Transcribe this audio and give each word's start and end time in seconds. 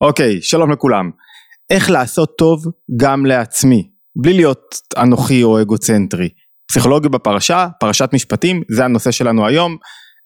אוקיי, 0.00 0.42
שלום 0.42 0.70
לכולם. 0.70 1.10
איך 1.70 1.90
לעשות 1.90 2.34
טוב 2.38 2.64
גם 2.96 3.26
לעצמי, 3.26 3.90
בלי 4.22 4.32
להיות 4.32 4.74
אנוכי 4.96 5.42
או 5.42 5.62
אגוצנטרי. 5.62 6.28
פסיכולוגיה 6.70 7.10
בפרשה, 7.10 7.68
פרשת 7.80 8.08
משפטים, 8.12 8.62
זה 8.70 8.84
הנושא 8.84 9.10
שלנו 9.10 9.46
היום. 9.46 9.76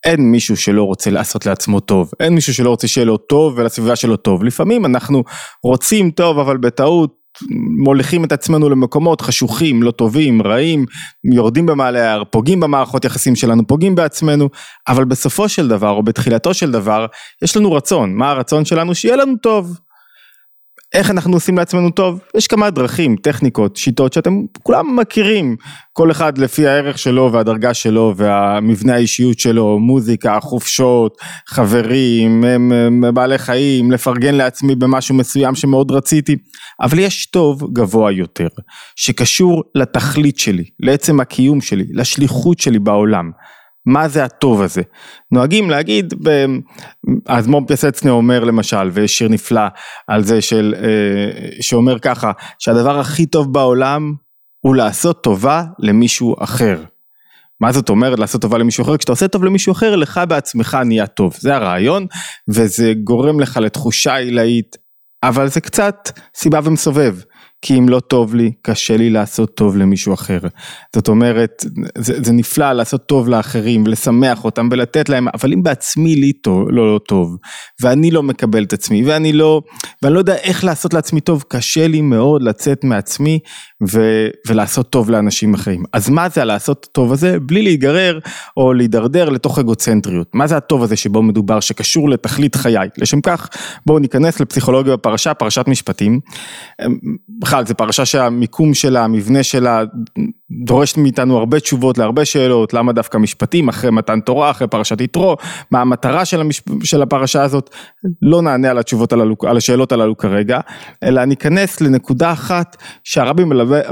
אין 0.04 0.20
מישהו 0.20 0.56
שלא 0.56 0.82
רוצה 0.82 1.10
לעשות 1.10 1.46
לעצמו 1.46 1.80
טוב, 1.80 2.10
אין 2.20 2.34
מישהו 2.34 2.54
שלא 2.54 2.70
רוצה 2.70 2.88
שיהיה 2.88 3.04
לו 3.04 3.16
טוב 3.16 3.54
ולסביבה 3.56 3.96
שלו 3.96 4.16
טוב. 4.16 4.44
לפעמים 4.44 4.86
אנחנו 4.86 5.24
רוצים 5.64 6.10
טוב 6.10 6.38
אבל 6.38 6.56
בטעות 6.56 7.17
מוליכים 7.84 8.24
את 8.24 8.32
עצמנו 8.32 8.68
למקומות 8.68 9.20
חשוכים, 9.20 9.82
לא 9.82 9.90
טובים, 9.90 10.42
רעים, 10.42 10.84
יורדים 11.34 11.66
במעלה 11.66 12.10
ההר, 12.10 12.24
פוגעים 12.24 12.60
במערכות 12.60 13.04
יחסים 13.04 13.36
שלנו, 13.36 13.66
פוגעים 13.66 13.94
בעצמנו, 13.94 14.48
אבל 14.88 15.04
בסופו 15.04 15.48
של 15.48 15.68
דבר 15.68 15.90
או 15.90 16.02
בתחילתו 16.02 16.54
של 16.54 16.70
דבר 16.70 17.06
יש 17.44 17.56
לנו 17.56 17.72
רצון, 17.72 18.14
מה 18.14 18.30
הרצון 18.30 18.64
שלנו? 18.64 18.94
שיהיה 18.94 19.16
לנו 19.16 19.36
טוב. 19.42 19.78
איך 20.92 21.10
אנחנו 21.10 21.32
עושים 21.32 21.58
לעצמנו 21.58 21.90
טוב? 21.90 22.20
יש 22.36 22.46
כמה 22.46 22.70
דרכים, 22.70 23.16
טכניקות, 23.16 23.76
שיטות 23.76 24.12
שאתם 24.12 24.42
כולם 24.62 24.96
מכירים, 24.96 25.56
כל 25.92 26.10
אחד 26.10 26.38
לפי 26.38 26.66
הערך 26.66 26.98
שלו 26.98 27.32
והדרגה 27.32 27.74
שלו 27.74 28.14
והמבנה 28.16 28.94
האישיות 28.94 29.38
שלו, 29.38 29.78
מוזיקה, 29.78 30.38
חופשות, 30.40 31.16
חברים, 31.48 32.44
בעלי 33.14 33.38
חיים, 33.38 33.90
לפרגן 33.90 34.34
לעצמי 34.34 34.74
במשהו 34.74 35.14
מסוים 35.14 35.54
שמאוד 35.54 35.90
רציתי, 35.90 36.36
אבל 36.80 36.98
יש 36.98 37.26
טוב 37.26 37.72
גבוה 37.72 38.12
יותר, 38.12 38.48
שקשור 38.96 39.62
לתכלית 39.74 40.38
שלי, 40.38 40.64
לעצם 40.80 41.20
הקיום 41.20 41.60
שלי, 41.60 41.84
לשליחות 41.92 42.58
שלי 42.58 42.78
בעולם. 42.78 43.30
מה 43.88 44.08
זה 44.08 44.24
הטוב 44.24 44.62
הזה. 44.62 44.82
נוהגים 45.30 45.70
להגיד, 45.70 46.14
האדמו"ר 47.26 47.62
פיאסצנה 47.66 48.10
אומר 48.10 48.44
למשל, 48.44 48.90
ויש 48.92 49.18
שיר 49.18 49.28
נפלא 49.28 49.66
על 50.06 50.24
זה 50.24 50.40
של, 50.40 50.74
אה, 50.78 51.50
שאומר 51.60 51.98
ככה, 51.98 52.32
שהדבר 52.58 52.98
הכי 52.98 53.26
טוב 53.26 53.52
בעולם 53.52 54.14
הוא 54.60 54.76
לעשות 54.76 55.22
טובה 55.22 55.64
למישהו 55.78 56.36
אחר. 56.38 56.84
מה 57.60 57.72
זאת 57.72 57.88
אומרת 57.88 58.18
לעשות 58.18 58.42
טובה 58.42 58.58
למישהו 58.58 58.84
אחר? 58.84 58.96
כשאתה 58.96 59.12
עושה 59.12 59.28
טוב 59.28 59.44
למישהו 59.44 59.72
אחר, 59.72 59.96
לך 59.96 60.20
בעצמך 60.28 60.78
נהיה 60.84 61.06
טוב. 61.06 61.34
זה 61.38 61.54
הרעיון, 61.54 62.06
וזה 62.48 62.92
גורם 63.04 63.40
לך 63.40 63.56
לתחושה 63.56 64.16
עילאית, 64.16 64.76
אבל 65.22 65.48
זה 65.48 65.60
קצת 65.60 66.10
סיבה 66.34 66.60
ומסובב. 66.64 67.16
כי 67.62 67.78
אם 67.78 67.88
לא 67.88 68.00
טוב 68.00 68.34
לי, 68.34 68.52
קשה 68.62 68.96
לי 68.96 69.10
לעשות 69.10 69.54
טוב 69.54 69.76
למישהו 69.76 70.14
אחר. 70.14 70.38
זאת 70.96 71.08
אומרת, 71.08 71.64
זה, 71.98 72.22
זה 72.22 72.32
נפלא 72.32 72.72
לעשות 72.72 73.06
טוב 73.06 73.28
לאחרים 73.28 73.84
ולשמח 73.84 74.44
אותם 74.44 74.68
ולתת 74.72 75.08
להם, 75.08 75.28
אבל 75.34 75.52
אם 75.52 75.62
בעצמי 75.62 76.16
לי 76.16 76.32
טוב, 76.32 76.70
לא, 76.70 76.94
לא 76.94 76.98
טוב, 76.98 77.36
ואני 77.82 78.10
לא 78.10 78.22
מקבל 78.22 78.64
את 78.64 78.72
עצמי, 78.72 79.04
ואני 79.04 79.32
לא, 79.32 79.62
ואני 80.02 80.14
לא 80.14 80.18
יודע 80.18 80.34
איך 80.34 80.64
לעשות 80.64 80.94
לעצמי 80.94 81.20
טוב, 81.20 81.44
קשה 81.48 81.88
לי 81.88 82.00
מאוד 82.00 82.42
לצאת 82.42 82.84
מעצמי 82.84 83.38
ו, 83.88 84.00
ולעשות 84.46 84.90
טוב 84.90 85.10
לאנשים 85.10 85.54
אחרים. 85.54 85.84
אז 85.92 86.10
מה 86.10 86.28
זה 86.28 86.42
הלעשות 86.42 86.86
טוב 86.92 87.12
הזה? 87.12 87.40
בלי 87.40 87.62
להיגרר 87.62 88.18
או 88.56 88.72
להידרדר 88.72 89.28
לתוך 89.28 89.58
אגוצנטריות. 89.58 90.28
מה 90.34 90.46
זה 90.46 90.56
הטוב 90.56 90.82
הזה 90.82 90.96
שבו 90.96 91.22
מדובר, 91.22 91.60
שקשור 91.60 92.10
לתכלית 92.10 92.54
חיי? 92.54 92.88
לשם 92.98 93.20
כך, 93.20 93.48
בואו 93.86 93.98
ניכנס 93.98 94.40
לפסיכולוגיה 94.40 94.96
בפרשה, 94.96 95.34
פרשת 95.34 95.68
משפטים. 95.68 96.20
בכלל, 97.48 97.66
זו 97.66 97.74
פרשה 97.74 98.04
שהמיקום 98.04 98.74
שלה, 98.74 99.04
המבנה 99.04 99.42
שלה, 99.42 99.82
דורשת 100.50 100.96
מאיתנו 100.96 101.38
הרבה 101.38 101.60
תשובות 101.60 101.98
להרבה 101.98 102.24
שאלות, 102.24 102.74
למה 102.74 102.92
דווקא 102.92 103.18
משפטים, 103.18 103.68
אחרי 103.68 103.90
מתן 103.90 104.20
תורה, 104.20 104.50
אחרי 104.50 104.68
פרשת 104.68 105.00
יתרו, 105.00 105.36
מה 105.70 105.80
המטרה 105.80 106.24
של, 106.24 106.40
המש... 106.40 106.62
של 106.84 107.02
הפרשה 107.02 107.42
הזאת, 107.42 107.70
לא 108.22 108.42
נענה 108.42 108.70
על 108.70 108.78
התשובות 108.78 109.12
הללו, 109.12 109.36
על 109.46 109.56
השאלות 109.56 109.92
הללו 109.92 110.16
כרגע, 110.16 110.60
אלא 111.02 111.24
ניכנס 111.24 111.80
לנקודה 111.80 112.32
אחת 112.32 112.76
שהרבי 113.04 113.44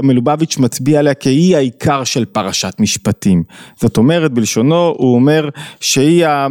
מלובביץ' 0.03 0.57
מצביע 0.57 0.99
עליה 0.99 1.13
כהיא 1.13 1.55
העיקר 1.55 2.03
של 2.03 2.25
פרשת 2.25 2.73
משפטים. 2.79 3.43
זאת 3.75 3.97
אומרת, 3.97 4.31
בלשונו, 4.31 4.93
הוא 4.97 5.15
אומר 5.15 5.49
שהיא 5.79 6.25
ה... 6.25 6.47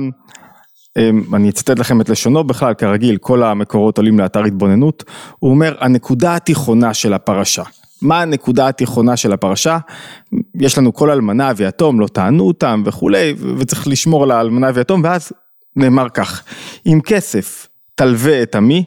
אמ, 0.97 1.35
אני 1.35 1.49
אצטט 1.49 1.79
לכם 1.79 2.01
את 2.01 2.09
לשונו 2.09 2.45
בכלל, 2.45 2.75
כרגיל, 2.75 3.17
כל 3.17 3.43
המקורות 3.43 3.99
עולים 3.99 4.19
לאתר 4.19 4.45
התבוננות, 4.45 5.05
הוא 5.39 5.51
אומר, 5.51 5.75
הנקודה 5.81 6.37
התיכונה 6.37 6.95
של 6.95 7.13
הפרשה. 7.13 7.63
מה 8.03 8.21
הנקודה 8.23 8.69
התיכונה 8.69 9.17
של 9.17 9.33
הפרשה? 9.33 9.79
יש 10.61 10.79
לנו 10.79 10.95
כל 10.95 11.11
אלמנה 11.11 11.53
ויתום, 11.57 12.01
לא 12.01 12.07
טענו 12.07 12.47
אותם 12.47 12.83
וכולי, 12.87 13.35
וצריך 13.59 13.89
לשמור 13.89 14.23
על 14.23 14.31
האלמנה 14.31 14.71
ויתום, 14.75 15.01
ואז 15.05 15.33
נאמר 15.77 16.09
כך, 16.09 16.43
עם 16.85 17.01
כסף 17.01 17.69
תלווה 17.95 18.43
את 18.43 18.55
עמי, 18.55 18.85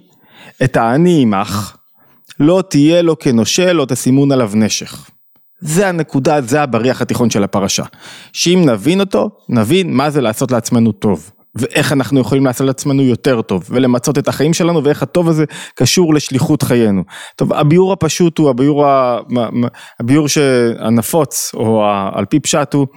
את 0.64 0.78
העני 0.78 1.22
עמך, 1.22 1.78
לא 2.40 2.64
תהיה 2.70 3.02
לו 3.02 3.20
כנושה, 3.20 3.74
לא 3.74 3.86
תשימון 3.86 4.32
עליו 4.32 4.52
נשך. 4.56 5.10
זה 5.60 5.88
הנקודה, 5.88 6.42
זה 6.42 6.62
הבריח 6.62 7.02
התיכון 7.02 7.30
של 7.30 7.44
הפרשה. 7.44 7.84
שאם 8.34 8.64
נבין 8.66 9.00
אותו, 9.00 9.30
נבין 9.50 9.94
מה 9.94 10.10
זה 10.10 10.22
לעשות 10.22 10.52
לעצמנו 10.52 10.92
טוב. 10.92 11.32
ואיך 11.56 11.92
אנחנו 11.92 12.20
יכולים 12.20 12.46
לעשות 12.46 12.68
לעצמנו 12.68 13.04
יותר 13.04 13.42
טוב, 13.42 13.64
ולמצות 13.70 14.18
את 14.18 14.28
החיים 14.28 14.54
שלנו, 14.54 14.84
ואיך 14.84 15.04
הטוב 15.04 15.30
הזה 15.30 15.46
קשור 15.76 16.14
לשליחות 16.14 16.64
חיינו. 16.64 17.04
טוב, 17.36 17.54
הביאור 17.54 17.94
הפשוט 17.94 18.38
הוא, 18.38 18.50
הביאור, 18.50 18.86
הביאור 20.00 20.28
הנפוץ, 20.80 21.52
או 21.54 21.84
על 22.14 22.26
פי 22.26 22.40
פשט 22.40 22.74
הוא, 22.74 22.88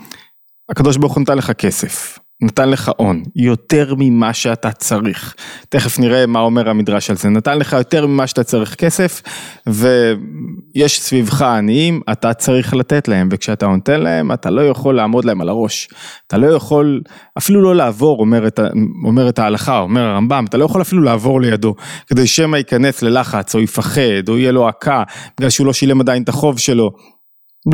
הקדוש 0.68 0.96
ברוך 0.96 1.14
הוא 1.14 1.22
נתן 1.22 1.38
לך 1.38 1.50
כסף. 1.50 2.18
נתן 2.42 2.68
לך 2.68 2.90
הון, 2.96 3.22
יותר 3.36 3.94
ממה 3.98 4.32
שאתה 4.32 4.72
צריך. 4.72 5.34
תכף 5.68 5.98
נראה 5.98 6.26
מה 6.26 6.40
אומר 6.40 6.68
המדרש 6.68 7.10
על 7.10 7.16
זה. 7.16 7.28
נתן 7.28 7.58
לך 7.58 7.72
יותר 7.72 8.06
ממה 8.06 8.26
שאתה 8.26 8.44
צריך 8.44 8.74
כסף, 8.74 9.22
ויש 9.66 11.00
סביבך 11.00 11.42
עניים, 11.42 12.00
אתה 12.12 12.34
צריך 12.34 12.74
לתת 12.74 13.08
להם, 13.08 13.28
וכשאתה 13.32 13.66
נותן 13.66 14.00
להם, 14.00 14.32
אתה 14.32 14.50
לא 14.50 14.68
יכול 14.68 14.96
לעמוד 14.96 15.24
להם 15.24 15.40
על 15.40 15.48
הראש. 15.48 15.88
אתה 16.26 16.38
לא 16.38 16.46
יכול, 16.46 17.00
אפילו 17.38 17.62
לא 17.62 17.76
לעבור, 17.76 18.20
אומרת, 18.20 18.60
אומרת 19.04 19.38
ההלכה, 19.38 19.78
אומר 19.78 20.00
הרמב"ם, 20.00 20.44
אתה 20.48 20.56
לא 20.56 20.64
יכול 20.64 20.82
אפילו 20.82 21.02
לעבור 21.02 21.40
לידו, 21.40 21.74
כדי 22.06 22.26
שמא 22.26 22.56
ייכנס 22.56 23.02
ללחץ, 23.02 23.54
או 23.54 23.60
יפחד, 23.60 24.28
או 24.28 24.38
יהיה 24.38 24.52
לו 24.52 24.68
עקה, 24.68 25.02
בגלל 25.38 25.50
שהוא 25.50 25.66
לא 25.66 25.72
שילם 25.72 26.00
עדיין 26.00 26.22
את 26.22 26.28
החוב 26.28 26.58
שלו. 26.58 26.90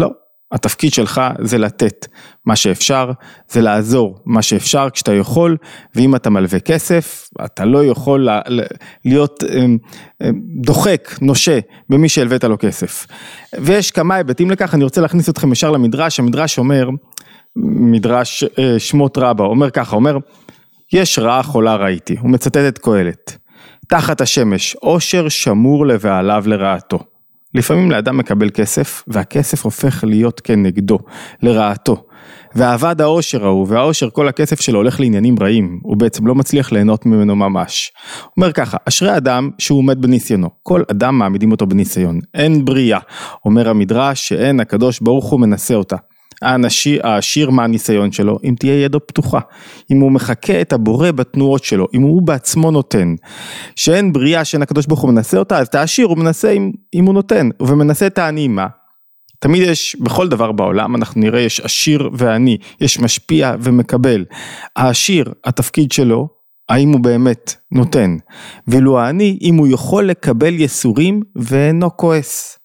לא, 0.01 0.11
התפקיד 0.53 0.93
שלך 0.93 1.21
זה 1.41 1.59
לתת 1.59 2.07
מה 2.47 2.57
שאפשר, 2.57 3.11
זה 3.49 3.61
לעזור 3.61 4.19
מה 4.25 4.43
שאפשר 4.43 4.91
כשאתה 4.91 5.15
יכול, 5.15 5.57
ואם 5.95 6.15
אתה 6.17 6.31
מלווה 6.31 6.61
כסף, 6.61 7.29
אתה 7.45 7.65
לא 7.65 7.85
יכול 7.85 8.29
להיות 9.05 9.45
אמ, 9.45 9.79
אמ, 10.23 10.41
דוחק, 10.63 11.09
נושה, 11.21 11.59
במי 11.89 12.09
שהלווית 12.09 12.45
לו 12.45 12.59
כסף. 12.59 13.07
ויש 13.61 13.91
כמה 13.91 14.15
היבטים 14.15 14.51
לכך, 14.51 14.75
אני 14.75 14.85
רוצה 14.85 15.01
להכניס 15.01 15.29
אתכם 15.29 15.53
ישר 15.53 15.71
למדרש, 15.71 16.21
המדרש 16.21 16.59
אומר, 16.59 16.89
מדרש 17.57 18.45
אה, 18.59 18.79
שמות 18.79 19.19
רבה, 19.19 19.45
אומר 19.45 19.71
ככה, 19.71 19.97
אומר, 19.97 20.19
יש 20.93 21.19
רעה 21.19 21.43
חולה 21.43 21.77
ראיתי, 21.77 22.17
הוא 22.21 22.31
מצטט 22.31 22.57
את 22.57 22.79
קהלת, 22.79 23.39
תחת 23.89 24.21
השמש, 24.21 24.75
עושר 24.75 25.29
שמור 25.29 25.87
לבעליו 25.87 26.45
לרעתו. 26.47 26.99
לפעמים 27.59 27.91
לאדם 27.91 28.17
מקבל 28.17 28.51
כסף, 28.51 29.05
והכסף 29.07 29.65
הופך 29.65 30.05
להיות 30.05 30.41
כנגדו, 30.41 30.99
לרעתו. 31.43 32.05
ועבד 32.55 33.01
העושר 33.01 33.45
ההוא, 33.45 33.67
והעושר 33.69 34.11
כל 34.11 34.29
הכסף 34.29 34.61
שלו 34.61 34.79
הולך 34.79 35.01
לעניינים 35.01 35.35
רעים, 35.41 35.81
הוא 35.83 35.97
בעצם 35.97 36.27
לא 36.27 36.35
מצליח 36.35 36.73
ליהנות 36.73 37.07
ממנו 37.07 37.37
ממש. 37.37 37.93
אומר 38.37 38.53
ככה, 38.53 38.77
אשרי 38.85 39.17
אדם 39.17 39.51
שהוא 39.59 39.79
עומד 39.79 40.03
בניסיונו, 40.03 40.49
כל 40.63 40.83
אדם 40.91 41.19
מעמידים 41.19 41.51
אותו 41.53 41.67
בניסיון, 41.67 42.21
אין 42.35 42.65
בריאה, 42.65 42.99
אומר 43.45 43.69
המדרש 43.69 44.29
שאין 44.29 44.61
הקדוש 44.61 45.01
ברוך 45.01 45.31
הוא 45.31 45.41
מנסה 45.41 45.75
אותה. 45.75 45.97
האנשי, 46.43 46.99
העשיר 47.03 47.51
מהניסיון 47.51 48.13
שלו, 48.13 48.39
אם 48.45 48.55
תהיה 48.59 48.85
ידו 48.85 49.07
פתוחה, 49.07 49.41
אם 49.91 50.01
הוא 50.01 50.13
מחקה 50.13 50.61
את 50.61 50.73
הבורא 50.73 51.11
בתנועות 51.11 51.65
שלו, 51.65 51.87
אם 51.95 52.03
הוא 52.03 52.23
בעצמו 52.23 52.71
נותן, 52.71 53.15
שאין 53.77 54.13
בריאה 54.13 54.45
שאין 54.45 54.63
הקדוש 54.63 54.87
ברוך 54.87 55.01
הוא 55.01 55.11
מנסה 55.11 55.39
אותה, 55.39 55.59
אז 55.59 55.67
את 55.67 55.75
העשיר 55.75 56.07
הוא 56.07 56.19
מנסה 56.19 56.51
אם, 56.51 56.73
אם 56.95 57.05
הוא 57.05 57.15
נותן, 57.15 57.49
ומנסה 57.63 58.07
את 58.07 58.19
העני 58.19 58.49
מה? 58.49 58.67
תמיד 59.41 59.63
יש, 59.63 59.97
בכל 60.01 60.29
דבר 60.29 60.53
בעולם 60.53 60.97
אנחנו 60.97 61.21
נראה 61.21 61.41
יש 61.41 61.61
עשיר 61.61 62.11
ועני, 62.13 62.57
יש 62.81 62.99
משפיע 62.99 63.55
ומקבל. 63.61 64.25
העשיר, 64.77 65.33
התפקיד 65.45 65.93
שלו, 65.93 66.29
האם 66.69 66.93
הוא 66.93 67.01
באמת 67.01 67.55
נותן, 67.73 68.17
ואילו 68.69 68.99
העני, 68.99 69.39
אם 69.43 69.55
הוא 69.57 69.69
יכול 69.69 70.05
לקבל 70.05 70.55
יסורים 70.55 71.23
ואינו 71.37 71.97
כועס. 71.97 72.58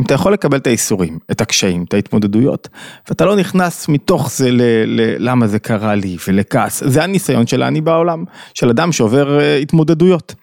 אם 0.00 0.04
אתה 0.04 0.14
יכול 0.14 0.32
לקבל 0.32 0.58
את 0.58 0.66
האיסורים, 0.66 1.18
את 1.30 1.40
הקשיים, 1.40 1.84
את 1.88 1.94
ההתמודדויות, 1.94 2.68
ואתה 3.08 3.24
לא 3.24 3.36
נכנס 3.36 3.88
מתוך 3.88 4.30
זה 4.30 4.50
ל, 4.50 4.62
ל, 4.86 5.28
למה 5.28 5.46
זה 5.46 5.58
קרה 5.58 5.94
לי 5.94 6.16
ולכעס, 6.28 6.82
זה 6.86 7.04
הניסיון 7.04 7.46
של 7.46 7.62
האני 7.62 7.80
בעולם, 7.80 8.24
של 8.54 8.68
אדם 8.68 8.92
שעובר 8.92 9.38
uh, 9.38 9.62
התמודדויות. 9.62 10.34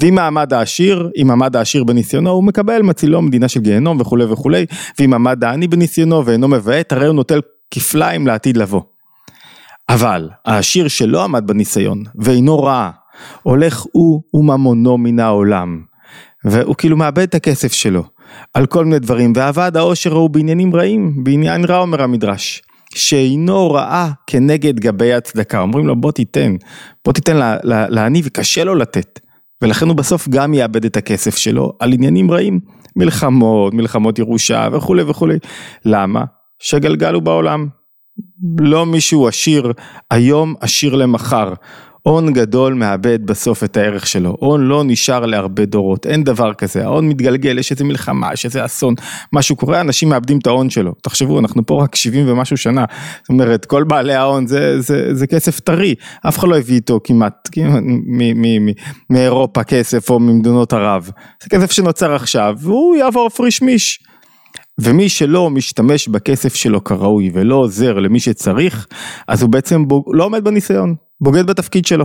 ואם 0.00 0.14
מעמד 0.14 0.52
העשיר, 0.52 1.10
אם 1.22 1.26
מעמד 1.26 1.56
העשיר 1.56 1.84
בניסיונו, 1.84 2.30
הוא 2.30 2.44
מקבל 2.44 2.82
מצילו 2.82 3.22
מדינה 3.22 3.48
של 3.48 3.60
גיהנום 3.60 4.00
וכולי 4.00 4.24
וכולי, 4.24 4.66
ואם 4.98 5.10
מעמד 5.10 5.44
העני 5.44 5.68
בניסיונו 5.68 6.26
ואינו 6.26 6.48
מבעט, 6.48 6.92
הרי 6.92 7.06
הוא 7.06 7.14
נוטל 7.14 7.40
כפליים 7.70 8.26
לעתיד 8.26 8.56
לבוא. 8.56 8.82
אבל 9.88 10.28
העשיר 10.44 10.88
שלא 10.88 11.24
עמד 11.24 11.46
בניסיון 11.46 12.02
ואינו 12.14 12.62
רע, 12.62 12.90
הולך 13.42 13.84
הוא 13.92 14.22
וממונו 14.34 14.98
מן 14.98 15.20
העולם. 15.20 15.80
והוא 16.44 16.74
כאילו 16.74 16.96
מאבד 16.96 17.22
את 17.22 17.34
הכסף 17.34 17.72
שלו 17.72 18.13
על 18.54 18.66
כל 18.66 18.84
מיני 18.84 18.98
דברים, 18.98 19.32
ועבד 19.36 19.76
העושר 19.76 20.12
הוא 20.12 20.30
בעניינים 20.30 20.76
רעים, 20.76 21.24
בעניין 21.24 21.64
רע 21.64 21.78
אומר 21.78 22.02
המדרש. 22.02 22.62
שאינו 22.94 23.70
רעה 23.70 24.12
כנגד 24.26 24.80
גבי 24.80 25.12
הצדקה, 25.12 25.60
אומרים 25.60 25.86
לו 25.86 25.96
בוא 25.96 26.12
תיתן, 26.12 26.56
בוא 27.04 27.12
תיתן 27.12 27.36
לעני 27.64 28.22
וקשה 28.24 28.64
לו 28.64 28.74
לתת. 28.74 29.20
ולכן 29.62 29.88
הוא 29.88 29.96
בסוף 29.96 30.28
גם 30.28 30.54
יאבד 30.54 30.84
את 30.84 30.96
הכסף 30.96 31.36
שלו 31.36 31.72
על 31.80 31.92
עניינים 31.92 32.30
רעים, 32.30 32.60
מלחמות, 32.96 33.74
מלחמות 33.74 34.18
ירושה 34.18 34.68
וכולי 34.72 35.02
וכולי. 35.02 35.38
למה? 35.84 36.24
שגלגל 36.58 37.14
הוא 37.14 37.22
בעולם. 37.22 37.68
לא 38.60 38.86
מישהו 38.86 39.28
עשיר 39.28 39.72
היום, 40.10 40.54
עשיר 40.60 40.94
למחר. 40.94 41.52
הון 42.06 42.32
גדול 42.32 42.74
מאבד 42.74 43.26
בסוף 43.26 43.64
את 43.64 43.76
הערך 43.76 44.06
שלו, 44.06 44.36
הון 44.40 44.60
לא 44.60 44.82
נשאר 44.84 45.26
להרבה 45.26 45.64
דורות, 45.64 46.06
אין 46.06 46.24
דבר 46.24 46.54
כזה, 46.54 46.84
ההון 46.84 47.08
מתגלגל, 47.08 47.58
יש 47.58 47.72
איזה 47.72 47.84
מלחמה, 47.84 48.32
יש 48.32 48.44
איזה 48.44 48.64
אסון, 48.64 48.94
משהו 49.32 49.56
קורה, 49.56 49.80
אנשים 49.80 50.08
מאבדים 50.08 50.38
את 50.38 50.46
ההון 50.46 50.70
שלו, 50.70 50.92
תחשבו, 51.02 51.38
אנחנו 51.38 51.66
פה 51.66 51.82
רק 51.82 51.94
70 51.94 52.28
ומשהו 52.28 52.56
שנה, 52.56 52.84
זאת 53.20 53.28
אומרת, 53.28 53.64
כל 53.64 53.84
בעלי 53.84 54.14
ההון 54.14 54.46
זה, 54.46 54.80
זה, 54.80 55.14
זה 55.14 55.26
כסף 55.26 55.60
טרי, 55.60 55.94
אף 56.28 56.38
אחד 56.38 56.48
לא 56.48 56.58
הביא 56.58 56.74
איתו 56.74 57.00
כמעט, 57.04 57.48
מאירופה 59.10 59.64
כסף 59.64 60.10
או 60.10 60.20
ממדינות 60.20 60.72
ערב, 60.72 61.10
זה 61.42 61.48
כסף 61.48 61.72
שנוצר 61.72 62.14
עכשיו, 62.14 62.54
והוא 62.58 62.96
יעבור 62.96 63.28
פריש 63.28 63.62
מיש. 63.62 63.98
ומי 64.78 65.08
שלא 65.08 65.50
משתמש 65.50 66.08
בכסף 66.08 66.54
שלו 66.54 66.84
כראוי 66.84 67.30
ולא 67.34 67.54
עוזר 67.54 67.98
למי 67.98 68.20
שצריך, 68.20 68.86
אז 69.28 69.42
הוא 69.42 69.50
בעצם 69.50 69.88
בוג... 69.88 70.04
לא 70.12 70.24
עומד 70.24 70.44
בניסיון, 70.44 70.94
בוגד 71.20 71.46
בתפקיד 71.46 71.86
שלו. 71.86 72.04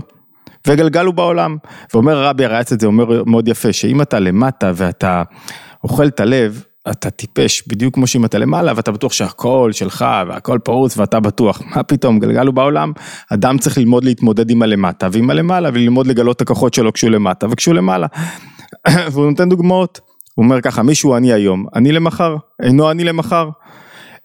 וגלגל 0.68 1.06
הוא 1.06 1.14
בעולם. 1.14 1.58
ואומר 1.94 2.18
הרבי 2.18 2.46
הרייץ 2.46 2.72
את 2.72 2.80
זה, 2.80 2.88
אומר 2.88 3.24
מאוד 3.24 3.48
יפה, 3.48 3.74
שאם 3.74 4.02
אתה 4.02 4.20
למטה 4.20 4.72
ואתה 4.76 5.24
אוכל 5.84 6.08
את 6.08 6.20
הלב, 6.20 6.64
אתה 6.92 7.10
טיפש, 7.10 7.64
בדיוק 7.68 7.96
כמו 7.96 8.08
שאם 8.08 8.26
אתה 8.26 8.38
למעלה 8.38 8.74
ואתה 8.76 8.92
בטוח 8.92 9.12
שהכל 9.12 9.70
שלך 9.74 10.06
והכל 10.28 10.60
פרוץ 10.64 10.98
ואתה 10.98 11.20
בטוח, 11.20 11.62
מה 11.76 11.84
פתאום, 11.84 12.20
גלגל 12.20 12.46
הוא 12.46 12.54
בעולם, 12.54 12.92
אדם 13.34 13.58
צריך 13.58 13.78
ללמוד 13.78 14.04
להתמודד 14.04 14.50
עם 14.50 14.62
הלמטה 14.62 15.08
ועם 15.12 15.30
הלמעלה 15.30 15.70
וללמוד 15.74 16.08
לגלות 16.08 16.36
את 16.36 16.42
הכוחות 16.42 16.74
שלו 16.74 16.94
כשהוא 16.94 17.12
למטה 17.12 17.48
וכשהוא 17.50 17.76
למעלה. 17.76 18.08
והוא 19.12 19.30
נותן 19.30 19.50
דוגמאות. 19.50 20.00
הוא 20.36 20.44
אומר 20.44 20.62
ככה, 20.62 20.84
מישהו 20.84 21.16
אני 21.16 21.34
היום, 21.34 21.66
אני 21.76 21.92
למחר, 21.92 22.36
אינו 22.64 22.92
אני 22.92 23.04
למחר. 23.04 23.50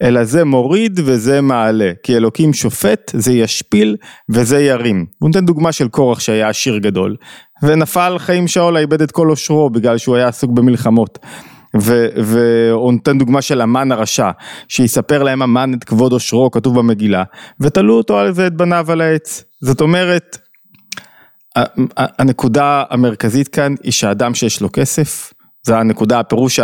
אלא 0.01 0.23
זה 0.23 0.43
מוריד 0.43 0.99
וזה 1.03 1.41
מעלה, 1.41 1.91
כי 2.03 2.17
אלוקים 2.17 2.53
שופט, 2.53 3.11
זה 3.13 3.33
ישפיל 3.33 3.95
וזה 4.29 4.59
ירים. 4.59 5.05
הוא 5.19 5.29
נותן 5.29 5.45
דוגמה 5.45 5.71
של 5.71 5.87
קורח 5.87 6.19
שהיה 6.19 6.49
עשיר 6.49 6.77
גדול, 6.77 7.15
ונפל 7.63 8.15
חיים 8.19 8.47
שאולה 8.47 8.79
איבד 8.79 9.01
את 9.01 9.11
כל 9.11 9.27
עושרו 9.27 9.69
בגלל 9.69 9.97
שהוא 9.97 10.15
היה 10.15 10.27
עסוק 10.27 10.51
במלחמות. 10.51 11.19
והוא 12.17 12.93
נותן 12.93 13.17
דוגמה 13.17 13.41
של 13.41 13.61
המן 13.61 13.91
הרשע, 13.91 14.31
שיספר 14.67 15.23
להם 15.23 15.41
המן 15.41 15.73
את 15.73 15.83
כבוד 15.83 16.11
עושרו, 16.11 16.51
כתוב 16.51 16.79
במגילה, 16.79 17.23
ותלו 17.59 17.97
אותו 17.97 18.17
על 18.17 18.33
זה 18.33 18.47
את 18.47 18.53
בניו 18.53 18.91
על 18.91 19.01
העץ. 19.01 19.43
זאת 19.61 19.81
אומרת, 19.81 20.37
הנקודה 21.97 22.83
המרכזית 22.89 23.47
כאן 23.47 23.75
היא 23.83 23.91
שאדם 23.91 24.33
שיש 24.33 24.61
לו 24.61 24.69
כסף, 24.73 25.33
זה 25.65 25.77
הנקודה, 25.77 26.19
הפירוש 26.19 26.59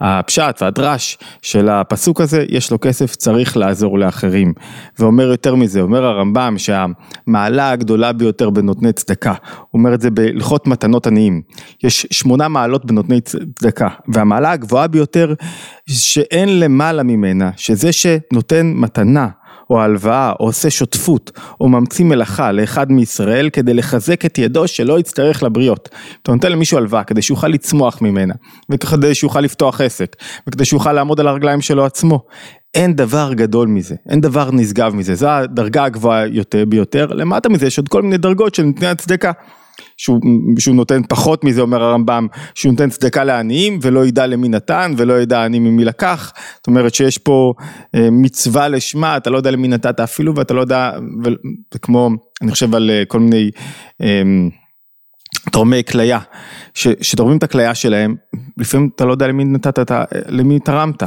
הפשט 0.00 0.62
והדרש 0.62 1.18
של 1.42 1.68
הפסוק 1.68 2.20
הזה, 2.20 2.44
יש 2.48 2.70
לו 2.70 2.80
כסף, 2.80 3.16
צריך 3.16 3.56
לעזור 3.56 3.98
לאחרים. 3.98 4.52
ואומר 4.98 5.24
יותר 5.24 5.54
מזה, 5.54 5.80
אומר 5.80 6.04
הרמב"ם 6.04 6.54
שהמעלה 6.58 7.70
הגדולה 7.70 8.12
ביותר 8.12 8.50
בנותני 8.50 8.92
צדקה, 8.92 9.34
הוא 9.70 9.78
אומר 9.78 9.94
את 9.94 10.00
זה 10.00 10.10
בהלכות 10.10 10.66
מתנות 10.66 11.06
עניים. 11.06 11.42
יש 11.84 12.06
שמונה 12.10 12.48
מעלות 12.48 12.84
בנותני 12.84 13.20
צדקה, 13.20 13.88
והמעלה 14.08 14.50
הגבוהה 14.50 14.88
ביותר 14.88 15.34
שאין 15.88 16.60
למעלה 16.60 17.02
ממנה, 17.02 17.50
שזה 17.56 17.92
שנותן 17.92 18.72
מתנה. 18.74 19.28
או 19.70 19.80
הלוואה, 19.80 20.32
או 20.40 20.46
עושה 20.46 20.70
שותפות, 20.70 21.30
או 21.60 21.68
ממציא 21.68 22.04
מלאכה 22.04 22.52
לאחד 22.52 22.92
מישראל 22.92 23.50
כדי 23.50 23.74
לחזק 23.74 24.24
את 24.24 24.38
ידו 24.38 24.68
שלא 24.68 24.98
יצטרך 24.98 25.42
לבריות. 25.42 25.88
אתה 26.22 26.32
נותן 26.32 26.52
למישהו 26.52 26.78
הלוואה 26.78 27.04
כדי 27.04 27.22
שיוכל 27.22 27.48
לצמוח 27.48 28.02
ממנה, 28.02 28.34
וכדי 28.70 29.14
שיוכל 29.14 29.40
לפתוח 29.40 29.80
עסק, 29.80 30.16
וכדי 30.48 30.64
שיוכל 30.64 30.92
לעמוד 30.92 31.20
על 31.20 31.28
הרגליים 31.28 31.60
שלו 31.60 31.84
עצמו. 31.84 32.24
אין 32.74 32.96
דבר 32.96 33.32
גדול 33.34 33.68
מזה, 33.68 33.94
אין 34.08 34.20
דבר 34.20 34.50
נשגב 34.52 34.94
מזה, 34.94 35.14
זו 35.14 35.28
הדרגה 35.28 35.84
הגבוהה 35.84 36.26
יותר 36.26 36.64
ביותר, 36.64 37.06
למטה 37.06 37.48
מזה 37.48 37.66
יש 37.66 37.78
עוד 37.78 37.88
כל 37.88 38.02
מיני 38.02 38.16
דרגות 38.16 38.54
של 38.54 38.62
נתני 38.62 38.86
הצדקה. 38.86 39.32
שהוא, 39.96 40.20
שהוא 40.58 40.76
נותן 40.76 41.02
פחות 41.08 41.44
מזה 41.44 41.60
אומר 41.60 41.82
הרמב"ם, 41.82 42.26
שהוא 42.54 42.72
נותן 42.72 42.90
צדקה 42.90 43.24
לעניים 43.24 43.78
ולא 43.82 44.06
ידע 44.06 44.26
למי 44.26 44.48
נתן 44.48 44.92
ולא 44.96 45.20
ידע 45.20 45.44
עני 45.44 45.58
ממי 45.58 45.84
לקח, 45.84 46.32
זאת 46.56 46.66
אומרת 46.66 46.94
שיש 46.94 47.18
פה 47.18 47.54
אה, 47.94 48.08
מצווה 48.10 48.68
לשמה, 48.68 49.16
אתה 49.16 49.30
לא 49.30 49.36
יודע 49.36 49.50
למי 49.50 49.68
נתת 49.68 50.00
אפילו 50.00 50.36
ואתה 50.36 50.54
לא 50.54 50.60
יודע, 50.60 50.92
וכמו 51.74 52.10
אני 52.42 52.50
חושב 52.50 52.74
על 52.74 52.90
אה, 52.90 53.02
כל 53.08 53.20
מיני 53.20 53.50
אה, 54.02 54.22
תורמי 55.50 55.84
כליה, 55.84 56.18
שתורמים 56.74 57.38
את 57.38 57.42
הכליה 57.42 57.74
שלהם, 57.74 58.14
לפעמים 58.56 58.90
אתה 58.94 59.04
לא 59.04 59.12
יודע 59.12 59.26
למי 59.26 59.44
נתת, 59.44 59.90
למי 60.28 60.60
תרמת. 60.60 61.02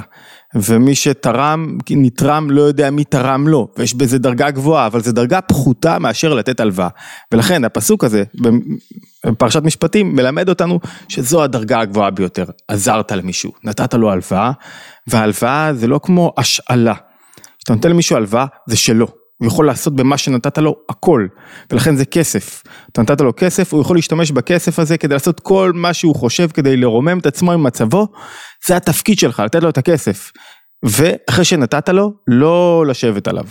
ומי 0.55 0.95
שתרם, 0.95 1.77
נתרם, 1.89 2.51
לא 2.51 2.61
יודע 2.61 2.89
מי 2.89 3.03
תרם 3.03 3.47
לו, 3.47 3.67
ויש 3.77 3.93
בזה 3.93 4.19
דרגה 4.19 4.51
גבוהה, 4.51 4.87
אבל 4.87 5.01
זו 5.01 5.11
דרגה 5.11 5.41
פחותה 5.41 5.99
מאשר 5.99 6.33
לתת 6.33 6.59
הלוואה. 6.59 6.87
ולכן 7.31 7.65
הפסוק 7.65 8.03
הזה, 8.03 8.23
בפרשת 9.25 9.63
משפטים, 9.63 10.15
מלמד 10.15 10.49
אותנו 10.49 10.79
שזו 11.07 11.43
הדרגה 11.43 11.79
הגבוהה 11.79 12.11
ביותר. 12.11 12.45
עזרת 12.67 13.11
למישהו, 13.11 13.51
נתת 13.63 13.93
לו 13.93 14.11
הלוואה, 14.11 14.51
וההלוואה 15.07 15.73
זה 15.73 15.87
לא 15.87 15.99
כמו 16.03 16.33
השאלה. 16.37 16.93
כשאתה 17.57 17.73
נותן 17.73 17.89
למישהו 17.89 18.15
הלוואה, 18.15 18.45
זה 18.67 18.77
שלו. 18.77 19.18
הוא 19.39 19.47
יכול 19.47 19.67
לעשות 19.67 19.95
במה 19.95 20.17
שנתת 20.17 20.57
לו 20.57 20.75
הכל, 20.89 21.27
ולכן 21.71 21.95
זה 21.95 22.05
כסף. 22.05 22.63
אתה 22.91 23.01
נתת 23.01 23.21
לו 23.21 23.31
כסף, 23.37 23.73
הוא 23.73 23.81
יכול 23.81 23.95
להשתמש 23.95 24.31
בכסף 24.31 24.79
הזה 24.79 24.97
כדי 24.97 25.13
לעשות 25.13 25.39
כל 25.39 25.71
מה 25.75 25.93
שהוא 25.93 26.15
חושב 26.15 26.47
כדי 26.47 26.77
לרומם 26.77 27.19
את 27.19 27.25
עצמו 27.25 27.51
עם 27.51 27.63
מצבו, 27.63 28.07
זה 28.67 28.75
התפקיד 28.75 29.19
שלך, 29.19 29.39
לתת 29.39 29.63
לו 29.63 29.69
את 29.69 29.77
הכסף. 29.77 30.31
ואחרי 30.83 31.45
שנתת 31.45 31.89
לו, 31.89 32.13
לא 32.27 32.85
לשבת 32.87 33.27
עליו. 33.27 33.45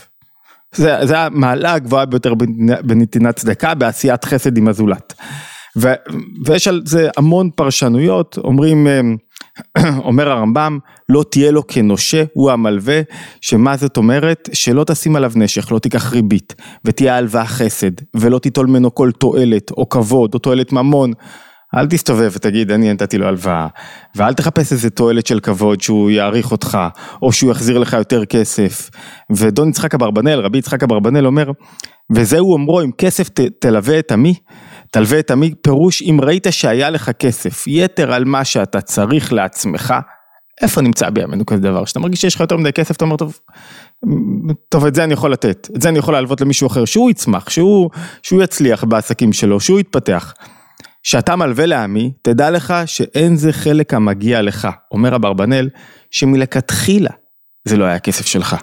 זה, 0.75 0.97
זה 1.03 1.19
המעלה 1.19 1.73
הגבוהה 1.73 2.07
ביותר 2.07 2.35
בנתינת 2.85 3.37
צדקה, 3.37 3.75
בעשיית 3.75 4.25
חסד 4.25 4.57
עם 4.57 4.69
הזולת. 4.69 5.15
ו, 5.77 5.93
ויש 6.47 6.69
על 6.69 6.83
זה 6.85 7.09
המון 7.17 7.51
פרשנויות, 7.51 8.39
אומרים, 8.45 8.87
אה, 8.87 9.01
אומר 10.09 10.31
הרמב"ם, 10.31 10.79
לא 11.09 11.25
תהיה 11.31 11.51
לו 11.51 11.67
כנושה, 11.67 12.25
הוא 12.33 12.51
המלווה, 12.51 13.01
שמה 13.41 13.77
זאת 13.77 13.97
אומרת? 13.97 14.49
שלא 14.53 14.85
תשים 14.85 15.17
עליו 15.17 15.33
נשך, 15.37 15.73
לא 15.73 15.79
תיקח 15.79 16.13
ריבית, 16.13 16.55
ותהיה 16.85 17.17
הלוואה 17.17 17.47
חסד, 17.47 17.91
ולא 18.17 18.39
תיטול 18.39 18.67
ממנו 18.67 18.95
כל 18.95 19.11
תועלת, 19.11 19.71
או 19.71 19.89
כבוד, 19.89 20.35
או 20.35 20.39
תועלת 20.39 20.73
ממון. 20.73 21.13
אל 21.75 21.87
תסתובב 21.87 22.31
ותגיד 22.35 22.71
אני 22.71 22.93
נתתי 22.93 23.19
לו 23.19 23.27
הלוואה, 23.27 23.67
ואל 24.17 24.35
תחפש 24.35 24.73
איזה 24.73 24.91
תועלת 24.91 25.27
של 25.27 25.41
כבוד 25.41 25.81
שהוא 25.81 26.11
יעריך 26.11 26.53
אותך, 26.53 26.79
או 27.23 27.33
שהוא 27.33 27.51
יחזיר 27.51 27.79
לך 27.79 27.93
יותר 27.93 28.25
כסף. 28.25 28.91
ודון 29.33 29.69
יצחק 29.69 29.95
אברבנאל, 29.95 30.41
רבי 30.41 30.59
יצחק 30.59 30.83
אברבנאל 30.83 31.27
אומר, 31.27 31.51
וזהו 32.13 32.53
אומרו 32.53 32.81
אם 32.81 32.91
כסף 32.99 33.29
ת, 33.29 33.41
תלווה 33.41 33.99
את 33.99 34.13
עמי, 34.13 34.35
תלווה 34.93 35.19
את 35.19 35.31
עמי, 35.31 35.55
פירוש 35.63 36.03
אם 36.03 36.19
ראית 36.23 36.47
שהיה 36.51 36.91
לך 36.91 37.11
כסף, 37.11 37.65
יתר 37.67 38.13
על 38.13 38.25
מה 38.25 38.45
שאתה 38.45 38.81
צריך 38.81 39.33
לעצמך, 39.33 39.95
איפה 40.63 40.81
נמצא 40.81 41.11
בימינו 41.11 41.47
כזה 41.47 41.61
דבר? 41.61 41.85
כשאתה 41.85 42.01
מרגיש 42.01 42.21
שיש 42.21 42.35
לך 42.35 42.41
יותר 42.41 42.57
מדי 42.57 42.73
כסף, 42.73 42.97
אתה 42.97 43.05
אומר, 43.05 43.17
טוב, 43.17 43.39
טוב, 44.69 44.87
את 44.87 44.95
זה 44.95 45.05
אני 45.05 45.13
יכול 45.13 45.33
לתת, 45.33 45.69
את 45.77 45.83
זה 45.83 45.89
אני 45.89 45.99
יכול 45.99 46.15
להלוות 46.15 46.41
למישהו 46.41 46.67
אחר, 46.67 46.85
שהוא 46.85 47.11
יצמח, 47.11 47.51
שהוא, 47.51 47.91
שהוא 48.23 48.43
יצליח 48.43 48.85
בעסקים 48.85 49.33
שלו, 49.33 49.61
שהוא 49.61 49.81
יתפתח. 49.81 50.35
כשאתה 51.03 51.37
מלווה 51.37 51.67
לעמי, 51.67 52.13
תדע 52.23 52.51
לך 52.51 52.75
שאין 52.87 53.37
זה 53.37 53.53
חלק 53.53 53.95
המגיע 53.95 54.43
לך, 54.43 54.69
אומר 54.93 55.17
אברבנאל, 55.17 55.69
שמלכתחילה 56.11 57.11
זה 57.65 57.77
לא 57.77 57.85
היה 57.85 57.99
כסף 57.99 58.27
שלך. 58.27 58.57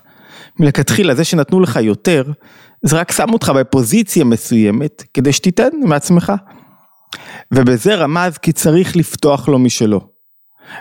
מלכתחילה 0.60 1.16
זה 1.16 1.24
שנתנו 1.24 1.60
לך 1.60 1.80
יותר, 1.82 2.24
זה 2.82 3.00
רק 3.00 3.12
שם 3.12 3.34
אותך 3.34 3.50
בפוזיציה 3.50 4.26
מסוימת 4.26 5.04
כדי 5.14 5.32
שתיתן 5.32 5.70
מעצמך. 5.84 6.34
ובזה 7.54 7.96
רמז 7.96 8.38
כי 8.38 8.52
צריך 8.52 8.96
לפתוח 8.96 9.48
לו 9.50 9.60
משלו. 9.60 10.02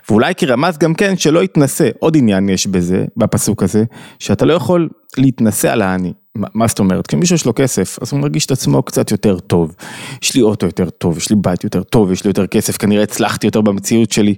ואולי 0.08 0.34
כי 0.34 0.46
רמז 0.46 0.78
גם 0.78 0.94
כן 0.94 1.16
שלא 1.16 1.44
יתנשא, 1.44 1.88
עוד 1.98 2.16
עניין 2.16 2.48
יש 2.48 2.66
בזה, 2.66 3.04
בפסוק 3.16 3.62
הזה, 3.62 3.84
שאתה 4.18 4.44
לא 4.44 4.52
יכול 4.52 4.88
להתנשא 5.16 5.72
על 5.72 5.82
העני. 5.82 6.12
מה 6.34 6.66
זאת 6.66 6.78
אומרת? 6.78 7.06
כי 7.06 7.16
מישהו 7.16 7.34
יש 7.34 7.46
לו 7.46 7.52
כסף, 7.54 7.98
אז 8.02 8.12
הוא 8.12 8.20
מרגיש 8.20 8.46
את 8.46 8.50
עצמו 8.50 8.82
קצת 8.82 9.10
יותר 9.10 9.38
טוב. 9.38 9.74
יש 10.22 10.34
לי 10.34 10.42
אוטו 10.42 10.66
יותר 10.66 10.90
טוב, 10.90 11.16
יש 11.16 11.30
לי 11.30 11.36
בית 11.40 11.64
יותר 11.64 11.82
טוב, 11.82 12.12
יש 12.12 12.24
לי 12.24 12.30
יותר 12.30 12.46
כסף, 12.46 12.76
כנראה 12.76 13.02
הצלחתי 13.02 13.46
יותר 13.46 13.60
במציאות 13.60 14.12
שלי. 14.12 14.34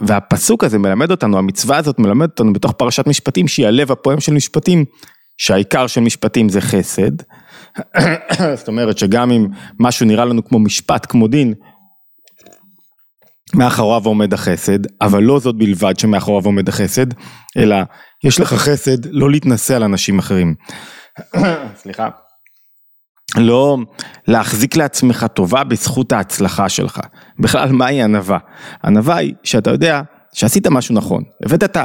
והפסוק 0.00 0.64
הזה 0.64 0.78
מלמד 0.78 1.10
אותנו, 1.10 1.38
המצווה 1.38 1.76
הזאת 1.76 1.98
מלמד 1.98 2.28
אותנו 2.30 2.52
בתוך 2.52 2.72
פרשת 2.72 3.06
משפטים, 3.06 3.48
שהיא 3.48 3.66
הלב 3.66 3.92
הפועם 3.92 4.20
של 4.20 4.32
משפטים, 4.32 4.84
שהעיקר 5.42 5.86
של 5.86 6.00
משפטים 6.00 6.48
זה 6.48 6.60
חסד, 6.60 7.10
זאת 8.58 8.68
אומרת 8.68 8.98
שגם 8.98 9.30
אם 9.30 9.46
משהו 9.80 10.06
נראה 10.06 10.24
לנו 10.24 10.44
כמו 10.44 10.58
משפט, 10.58 11.06
כמו 11.08 11.28
דין, 11.28 11.54
מאחוריו 13.54 14.04
עומד 14.04 14.34
החסד, 14.34 14.78
אבל 15.00 15.22
לא 15.22 15.38
זאת 15.38 15.56
בלבד 15.56 15.98
שמאחוריו 15.98 16.44
עומד 16.44 16.68
החסד, 16.68 17.06
אלא 17.56 17.76
יש 18.24 18.40
לך 18.40 18.54
חסד 18.54 19.06
לא 19.06 19.30
להתנשא 19.30 19.76
על 19.76 19.82
אנשים 19.82 20.18
אחרים. 20.18 20.54
סליחה. 21.82 22.08
לא 23.36 23.76
להחזיק 24.28 24.76
לעצמך 24.76 25.26
טובה 25.34 25.64
בזכות 25.64 26.12
ההצלחה 26.12 26.68
שלך. 26.68 27.00
בכלל, 27.38 27.72
מהי 27.72 28.02
ענווה? 28.02 28.38
ענווה 28.84 29.16
היא 29.16 29.34
שאתה 29.42 29.70
יודע 29.70 30.02
שעשית 30.34 30.66
משהו 30.66 30.94
נכון, 30.94 31.22
הבאת, 31.44 31.64
את 31.64 31.76
ה... 31.76 31.84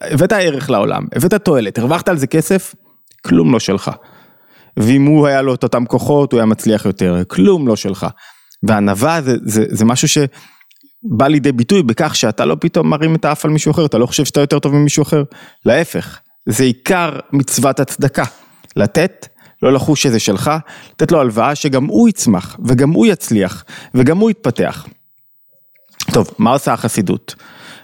הבאת 0.00 0.32
ערך 0.32 0.70
לעולם, 0.70 1.06
הבאת 1.14 1.34
תועלת, 1.34 1.78
הרווחת 1.78 2.08
על 2.08 2.16
זה 2.16 2.26
כסף, 2.26 2.74
כלום 3.24 3.52
לא 3.52 3.60
שלך. 3.60 3.90
ואם 4.76 5.06
הוא 5.06 5.26
היה 5.26 5.42
לו 5.42 5.54
את 5.54 5.62
אותם 5.62 5.86
כוחות, 5.86 6.32
הוא 6.32 6.38
היה 6.38 6.46
מצליח 6.46 6.84
יותר, 6.84 7.22
כלום 7.28 7.68
לא 7.68 7.76
שלך. 7.76 8.06
וענווה 8.62 9.22
זה, 9.22 9.36
זה, 9.44 9.64
זה 9.68 9.84
משהו 9.84 10.08
שבא 10.08 11.26
לידי 11.28 11.52
ביטוי 11.52 11.82
בכך 11.82 12.16
שאתה 12.16 12.44
לא 12.44 12.56
פתאום 12.60 12.90
מרים 12.90 13.14
את 13.14 13.24
האף 13.24 13.44
על 13.44 13.50
מישהו 13.50 13.70
אחר, 13.70 13.86
אתה 13.86 13.98
לא 13.98 14.06
חושב 14.06 14.24
שאתה 14.24 14.40
יותר 14.40 14.58
טוב 14.58 14.74
ממישהו 14.74 15.02
אחר, 15.02 15.22
להפך, 15.66 16.18
זה 16.48 16.64
עיקר 16.64 17.18
מצוות 17.32 17.80
הצדקה, 17.80 18.24
לתת 18.76 19.26
לא 19.62 19.72
לחוש 19.72 20.02
שזה 20.02 20.20
שלך, 20.20 20.50
לתת 20.92 21.12
לו 21.12 21.20
הלוואה 21.20 21.54
שגם 21.54 21.84
הוא 21.84 22.08
יצמח, 22.08 22.56
וגם 22.64 22.90
הוא 22.90 23.06
יצליח, 23.06 23.64
וגם 23.94 24.18
הוא 24.18 24.30
יתפתח. 24.30 24.86
טוב, 26.12 26.30
מה 26.38 26.50
עושה 26.52 26.72
החסידות? 26.72 27.34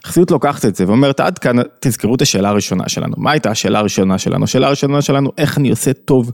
החסידות 0.04 0.30
לוקחת 0.30 0.64
את 0.64 0.76
זה 0.76 0.84
ואומרת 0.86 1.20
עד 1.20 1.38
כאן 1.38 1.56
תזכרו 1.80 2.14
את 2.14 2.22
השאלה 2.22 2.48
הראשונה 2.48 2.88
שלנו. 2.88 3.14
מה 3.16 3.30
הייתה 3.30 3.50
השאלה 3.50 3.78
הראשונה 3.78 4.18
שלנו? 4.18 4.44
השאלה 4.44 4.66
הראשונה 4.66 5.02
שלנו 5.02 5.32
איך 5.38 5.58
אני 5.58 5.70
עושה 5.70 5.92
טוב 5.92 6.30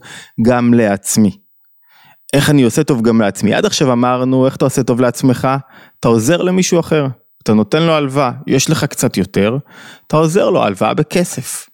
גם 0.46 0.74
לעצמי. 0.74 1.38
איך 2.32 2.50
אני 2.50 2.62
עושה 2.62 2.84
טוב 2.84 3.02
גם 3.02 3.20
לעצמי. 3.20 3.54
עד 3.54 3.64
עכשיו 3.64 3.92
אמרנו 3.92 4.46
איך 4.46 4.56
אתה 4.56 4.64
עושה 4.64 4.82
טוב 4.82 5.00
לעצמך? 5.00 5.48
אתה 6.00 6.08
עוזר 6.08 6.42
למישהו 6.42 6.80
אחר. 6.80 7.06
אתה 7.42 7.54
נותן 7.54 7.82
לו 7.82 7.92
הלוואה, 7.92 8.30
יש 8.46 8.70
לך 8.70 8.84
קצת 8.84 9.16
יותר, 9.16 9.56
אתה 10.06 10.16
עוזר 10.16 10.50
לו 10.50 10.62
הלוואה 10.62 10.94
בכסף. 10.94 11.66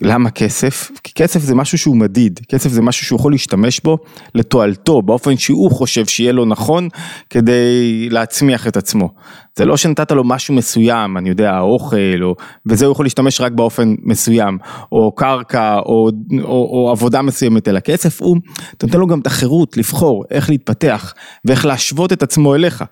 למה 0.00 0.30
כסף? 0.30 0.90
כי 1.04 1.12
כסף 1.14 1.40
זה 1.40 1.54
משהו 1.54 1.78
שהוא 1.78 1.96
מדיד, 1.96 2.40
כסף 2.48 2.70
זה 2.70 2.82
משהו 2.82 3.06
שהוא 3.06 3.18
יכול 3.18 3.32
להשתמש 3.32 3.80
בו 3.80 3.98
לתועלתו, 4.34 5.02
באופן 5.02 5.36
שהוא 5.36 5.70
חושב 5.70 6.06
שיהיה 6.06 6.32
לו 6.32 6.44
נכון 6.44 6.88
כדי 7.30 8.08
להצמיח 8.10 8.66
את 8.66 8.76
עצמו. 8.76 9.08
זה 9.56 9.64
לא 9.64 9.76
שנתת 9.76 10.10
לו 10.12 10.24
משהו 10.24 10.54
מסוים, 10.54 11.16
אני 11.16 11.28
יודע, 11.28 11.52
האוכל, 11.52 12.22
או, 12.22 12.34
וזה 12.66 12.86
הוא 12.86 12.92
יכול 12.92 13.06
להשתמש 13.06 13.40
רק 13.40 13.52
באופן 13.52 13.94
מסוים, 14.02 14.58
או 14.92 15.12
קרקע, 15.12 15.76
או, 15.78 16.10
או, 16.42 16.70
או 16.72 16.90
עבודה 16.90 17.22
מסוימת, 17.22 17.68
אלא 17.68 17.80
כסף 17.80 18.22
הוא, 18.22 18.36
אתה 18.76 18.86
נותן 18.86 18.98
לו 18.98 19.06
גם 19.06 19.20
את 19.20 19.26
החירות 19.26 19.76
לבחור 19.76 20.24
איך 20.30 20.50
להתפתח 20.50 21.14
ואיך 21.44 21.66
להשוות 21.66 22.12
את 22.12 22.22
עצמו 22.22 22.54
אליך. 22.54 22.84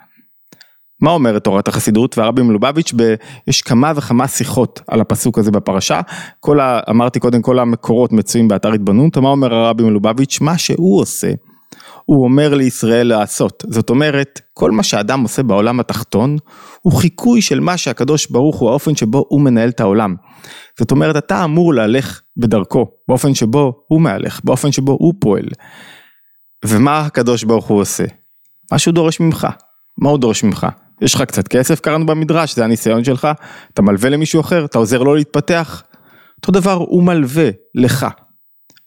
מה 1.05 1.11
אומרת 1.11 1.45
תורת 1.45 1.69
החסידות 1.69 2.19
והרבי 2.19 2.43
מלובביץ', 2.43 2.93
ב, 2.97 3.15
יש 3.49 3.63
כמה 3.63 3.93
וכמה 3.97 4.29
שיחות 4.29 4.81
על 4.89 5.01
הפסוק 5.01 5.39
הזה 5.39 5.51
בפרשה, 5.51 6.01
כל 6.41 6.61
ה, 6.61 6.81
אמרתי 6.91 7.21
קודם 7.21 7.43
כל 7.43 7.59
המקורות 7.59 8.13
מצויים 8.13 8.49
באתר 8.49 8.73
התבוננות, 8.73 9.17
מה 9.17 9.29
אומר 9.29 9.55
הרבי 9.55 9.83
מלובביץ', 9.83 10.41
מה 10.41 10.59
שהוא 10.59 11.01
עושה, 11.01 11.31
הוא 12.05 12.25
אומר 12.25 12.55
לישראל 12.55 13.07
לעשות, 13.07 13.65
זאת 13.69 13.91
אומרת, 13.91 14.41
כל 14.53 14.71
מה 14.71 14.83
שאדם 14.83 15.21
עושה 15.21 15.43
בעולם 15.43 15.81
התחתון, 15.81 16.37
הוא 16.81 16.93
חיקוי 16.93 17.43
של 17.43 17.61
מה 17.61 17.77
שהקדוש 17.77 18.31
ברוך 18.31 18.59
הוא, 18.59 18.71
האופן 18.71 18.97
שבו 18.97 19.25
הוא 19.29 19.41
מנהל 19.41 19.69
את 19.69 19.81
העולם. 19.81 20.15
זאת 20.79 20.91
אומרת, 20.91 21.17
אתה 21.17 21.45
אמור 21.45 21.75
להלך 21.75 22.21
בדרכו, 22.37 22.87
באופן 23.09 23.35
שבו 23.35 23.73
הוא 23.89 24.01
מהלך, 24.01 24.41
באופן 24.45 24.73
שבו 24.73 24.93
הוא 24.93 25.15
פועל. 25.21 25.47
ומה 26.65 27.01
הקדוש 27.01 27.45
ברוך 27.45 27.67
הוא 27.67 27.81
עושה? 27.81 28.05
מה 28.73 28.79
שהוא 28.79 28.95
דורש 28.95 29.21
ממך. 29.21 29.47
מה 29.99 30.11
הוא 30.11 30.19
דורש 30.19 30.45
ממך? 30.45 30.67
יש 31.01 31.15
לך 31.15 31.23
קצת 31.23 31.49
כסף 31.49 31.81
קראנו 31.81 32.07
במדרש, 32.07 32.55
זה 32.55 32.65
הניסיון 32.65 33.05
שלך, 33.05 33.29
אתה 33.75 33.83
מלווה 33.83 34.11
למישהו 34.11 34.41
אחר, 34.41 34.65
אתה 34.65 34.79
עוזר 34.79 35.03
לו 35.03 35.15
להתפתח, 35.15 35.83
אותו 36.37 36.53
דבר 36.53 36.73
הוא 36.73 37.03
מלווה 37.03 37.51
לך. 37.75 38.07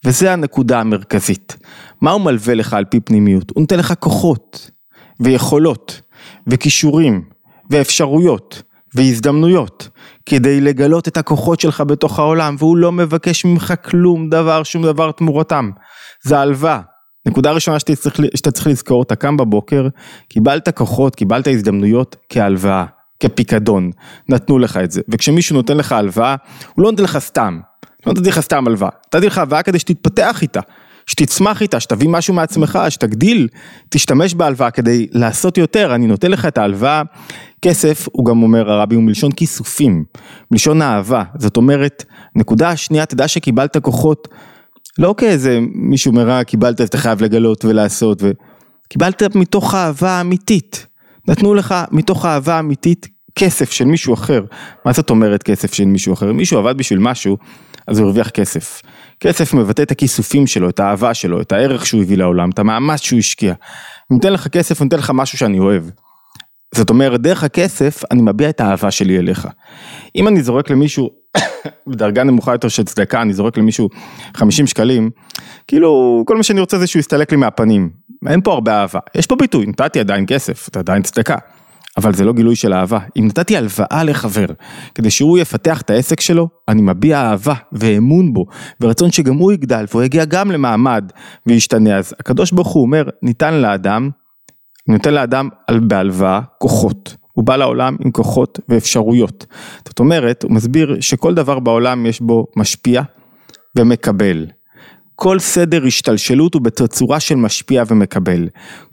וזה 0.06 0.34
הנקודה 0.34 0.80
המרכזית. 0.80 1.58
מה 2.02 2.12
הוא 2.12 2.22
מלווה 2.22 2.54
לך 2.54 2.74
על 2.74 2.86
פי 2.86 3.00
פנימיות? 3.00 3.52
הוא 3.56 3.62
נותן 3.62 3.80
לך 3.80 3.94
כוחות, 4.00 4.72
ויכולות, 5.20 6.02
וכישורים, 6.48 7.24
ואפשרויות, 7.70 8.62
והזדמנויות, 8.96 9.90
כדי 10.26 10.62
לגלות 10.62 11.08
את 11.08 11.18
הכוחות 11.18 11.60
שלך 11.60 11.82
בתוך 11.82 12.20
העולם, 12.20 12.56
והוא 12.60 12.78
לא 12.78 12.92
מבקש 12.92 13.46
ממך 13.46 13.74
כלום 13.86 14.30
דבר, 14.30 14.64
שום 14.64 14.84
דבר 14.84 15.12
תמורתם. 15.12 15.72
זה 16.24 16.40
הלוואה. 16.40 16.82
נקודה 17.28 17.52
ראשונה 17.52 17.80
שאתה 17.80 17.96
צריך, 17.96 18.16
שאתה 18.36 18.52
צריך 18.52 18.68
לזכור, 18.68 19.04
אתה 19.04 19.16
קם 19.16 19.38
בבוקר, 19.38 19.88
קיבלת 20.30 20.70
כוחות, 20.70 21.16
קיבלת 21.16 21.48
הזדמנויות 21.48 22.16
כהלוואה, 22.30 22.86
כפיקדון, 23.20 23.92
נתנו 24.30 24.60
לך 24.60 24.78
את 24.78 24.92
זה, 24.92 25.02
וכשמישהו 25.10 25.56
נותן 25.56 25.78
לך 25.78 25.92
הלוואה, 25.92 26.36
הוא 26.74 26.84
לא 26.84 26.92
נותן 26.92 27.04
לך 27.04 27.18
סתם, 27.18 27.60
לא 28.06 28.14
נתתי 28.14 28.30
לך 28.30 28.40
סתם 28.40 28.68
הלוואה, 28.68 28.90
נתתי 29.08 29.28
לך 29.28 29.38
הלוואה 29.38 29.64
כדי 29.64 29.80
שתתפתח 29.80 30.42
איתה, 30.42 30.60
שתצמח 31.06 31.62
איתה, 31.62 31.80
שתביא 31.80 32.10
משהו 32.10 32.34
מעצמך, 32.34 32.80
שתגדיל, 32.90 33.48
תשתמש 33.90 34.34
בהלוואה 34.34 34.72
כדי 34.72 35.08
לעשות 35.12 35.58
יותר, 35.58 35.96
אני 35.96 36.08
נותן 36.08 36.32
לך 36.32 36.46
את 36.46 36.58
ההלוואה, 36.58 37.02
כסף, 37.62 38.08
הוא 38.12 38.26
גם 38.26 38.44
אומר 38.44 38.72
הרבי, 38.72 38.96
הוא 38.96 39.04
מלשון 39.04 39.32
כיסופים, 39.32 40.04
מלשון 40.52 40.82
אהבה, 40.82 41.24
זאת 41.38 41.58
אומרת, 41.58 42.06
נקודה 42.36 42.76
שנייה, 42.76 43.06
תדע 43.06 43.28
שקיבלת 43.28 43.78
כוחות 43.78 44.28
לא 45.00 45.16
כאיזה 45.18 45.60
מישהו 45.74 46.12
מרע 46.12 46.44
קיבלת 46.44 46.82
אתה 46.82 46.98
חייב 46.98 47.24
לגלות 47.24 47.66
ולעשות, 47.66 48.22
ו... 48.22 48.32
קיבלת 48.90 49.36
מתוך 49.36 49.76
אהבה 49.76 50.22
אמיתית, 50.22 50.88
נתנו 51.28 51.54
לך 51.54 51.76
מתוך 51.92 52.26
אהבה 52.26 52.60
אמיתית 52.60 53.08
כסף 53.36 53.72
של 53.72 53.86
מישהו 53.86 54.14
אחר. 54.14 54.44
מה 54.86 54.94
זאת 54.94 55.10
אומרת 55.10 55.44
כסף 55.44 55.74
של 55.74 55.86
מישהו 55.86 56.14
אחר? 56.14 56.34
מישהו 56.34 56.60
עבד 56.60 56.78
בשביל 56.78 57.00
משהו, 57.00 57.38
אז 57.88 58.00
הוא 58.00 58.06
הרוויח 58.06 58.30
כסף. 58.30 58.82
כסף 59.20 59.54
מבטא 59.54 59.82
את 59.82 59.92
הכיסופים 59.92 60.48
שלו, 60.48 60.70
את 60.70 60.80
האהבה 60.80 61.14
שלו, 61.14 61.42
את 61.42 61.52
הערך 61.52 61.86
שהוא 61.86 62.02
הביא 62.02 62.18
לעולם, 62.18 62.50
את 62.50 62.60
המאמץ 62.60 63.02
שהוא 63.02 63.20
השקיע. 63.20 63.54
אני 64.12 64.16
נותן 64.16 64.34
לך 64.34 64.48
כסף, 64.48 64.82
אני 64.82 64.86
נותן 64.86 64.98
לך 64.98 65.12
משהו 65.14 65.38
שאני 65.38 65.60
אוהב. 65.60 65.84
זאת 66.76 66.90
אומרת, 66.90 67.22
דרך 67.22 67.44
הכסף 67.44 68.04
אני 68.12 68.22
מביע 68.22 68.50
את 68.50 68.62
האהבה 68.62 68.92
שלי 68.92 69.18
אליך. 69.18 69.48
אם 70.16 70.28
אני 70.28 70.44
זורק 70.44 70.70
למישהו 70.70 71.10
בדרגה 71.88 72.24
נמוכה 72.24 72.52
יותר 72.52 72.68
של 72.68 72.84
צדקה, 72.84 73.22
אני 73.22 73.34
זורק 73.34 73.58
למישהו 73.58 73.90
50 74.36 74.68
שקלים, 74.68 75.10
כאילו 75.68 76.24
כל 76.28 76.38
מה 76.38 76.44
שאני 76.44 76.60
רוצה 76.60 76.80
זה 76.80 76.88
שהוא 76.88 77.00
יסתלק 77.00 77.32
לי 77.32 77.38
מהפנים, 77.38 77.90
אין 78.28 78.42
פה 78.42 78.54
הרבה 78.54 78.82
אהבה, 78.82 79.00
יש 79.16 79.28
פה 79.28 79.36
ביטוי, 79.36 79.66
נתתי 79.66 80.00
עדיין 80.00 80.26
כסף, 80.28 80.68
אתה 80.68 80.80
עדיין 80.80 81.02
צדקה, 81.02 81.36
אבל 81.98 82.14
זה 82.14 82.26
לא 82.26 82.34
גילוי 82.34 82.56
של 82.56 82.74
אהבה, 82.74 83.00
אם 83.20 83.26
נתתי 83.28 83.58
הלוואה 83.58 84.04
לחבר, 84.04 84.46
כדי 84.96 85.10
שהוא 85.10 85.38
יפתח 85.38 85.82
את 85.82 85.90
העסק 85.90 86.20
שלו, 86.20 86.50
אני 86.68 86.82
מביע 86.82 87.22
אהבה 87.22 87.54
ואמון 87.72 88.34
בו, 88.34 88.46
ורצון 88.82 89.12
שגם 89.12 89.36
הוא 89.36 89.52
יגדל, 89.52 89.86
והוא 89.92 90.04
יגיע 90.04 90.26
גם 90.26 90.52
למעמד 90.52 91.12
וישתנה, 91.46 91.98
אז 91.98 92.14
הקדוש 92.20 92.52
ברוך 92.52 92.68
הוא 92.68 92.82
אומר, 92.84 93.04
ניתן 93.22 93.54
לאדם, 93.54 94.10
נותן 94.88 95.14
לאדם 95.14 95.50
בהלוואה 95.82 96.42
כוחות. 96.58 97.16
הוא 97.38 97.46
בא 97.46 97.56
לעולם 97.56 97.96
עם 98.06 98.12
כוחות 98.12 98.60
ואפשרויות. 98.70 99.46
זאת 99.88 100.00
אומרת, 100.00 100.44
הוא 100.44 100.52
מסביר 100.52 100.98
שכל 101.02 101.34
דבר 101.34 101.60
בעולם 101.60 102.06
יש 102.06 102.22
בו 102.22 102.46
משפיע 102.56 103.02
ומקבל. 103.78 104.46
כל 105.16 105.40
סדר 105.40 105.86
השתלשלות 105.86 106.54
הוא 106.54 106.62
בתצורה 106.62 107.20
של 107.20 107.36
משפיע 107.36 107.84
ומקבל. 107.88 108.48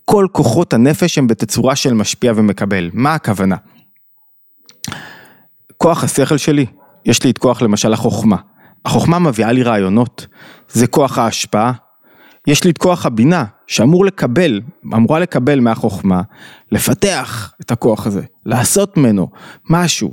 כל 0.04 0.26
כוחות 0.32 0.72
הנפש 0.72 1.18
הם 1.18 1.26
בתצורה 1.26 1.76
של 1.76 1.94
משפיע 1.94 2.32
ומקבל. 2.36 2.90
מה 2.92 3.14
הכוונה? 3.14 3.56
כוח 5.76 6.04
השכל 6.04 6.36
שלי, 6.36 6.66
יש 7.04 7.24
לי 7.24 7.30
את 7.30 7.38
כוח 7.38 7.62
למשל 7.62 7.92
החוכמה. 7.92 8.36
החוכמה 8.84 9.18
מביאה 9.18 9.52
לי 9.52 9.62
רעיונות, 9.62 10.26
זה 10.68 10.86
כוח 10.86 11.18
ההשפעה, 11.18 11.72
יש 12.46 12.64
לי 12.64 12.70
את 12.70 12.78
כוח 12.78 13.06
הבינה 13.06 13.44
שאמור 13.66 14.04
לקבל, 14.04 14.60
אמורה 14.94 15.20
לקבל 15.20 15.60
מהחוכמה, 15.60 16.22
לפתח 16.72 17.52
את 17.60 17.70
הכוח 17.70 18.06
הזה, 18.06 18.22
לעשות 18.46 18.96
ממנו 18.96 19.28
משהו, 19.70 20.10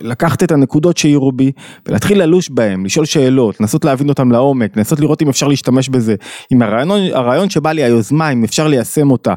לקחת 0.00 0.42
את 0.42 0.52
הנקודות 0.52 0.96
שהעירו 0.96 1.32
בי 1.32 1.52
ולהתחיל 1.88 2.22
ללוש 2.22 2.50
בהם, 2.50 2.84
לשאול 2.84 3.06
שאלות, 3.06 3.60
לנסות 3.60 3.84
להבין 3.84 4.08
אותם 4.08 4.32
לעומק, 4.32 4.76
לנסות 4.76 5.00
לראות 5.00 5.22
אם 5.22 5.28
אפשר 5.28 5.48
להשתמש 5.48 5.88
בזה, 5.88 6.14
אם 6.52 6.62
הרעיון, 6.62 7.00
הרעיון 7.12 7.50
שבא 7.50 7.72
לי, 7.72 7.84
היוזמה, 7.84 8.30
אם 8.30 8.44
אפשר 8.44 8.68
ליישם 8.68 9.10
אותה. 9.10 9.34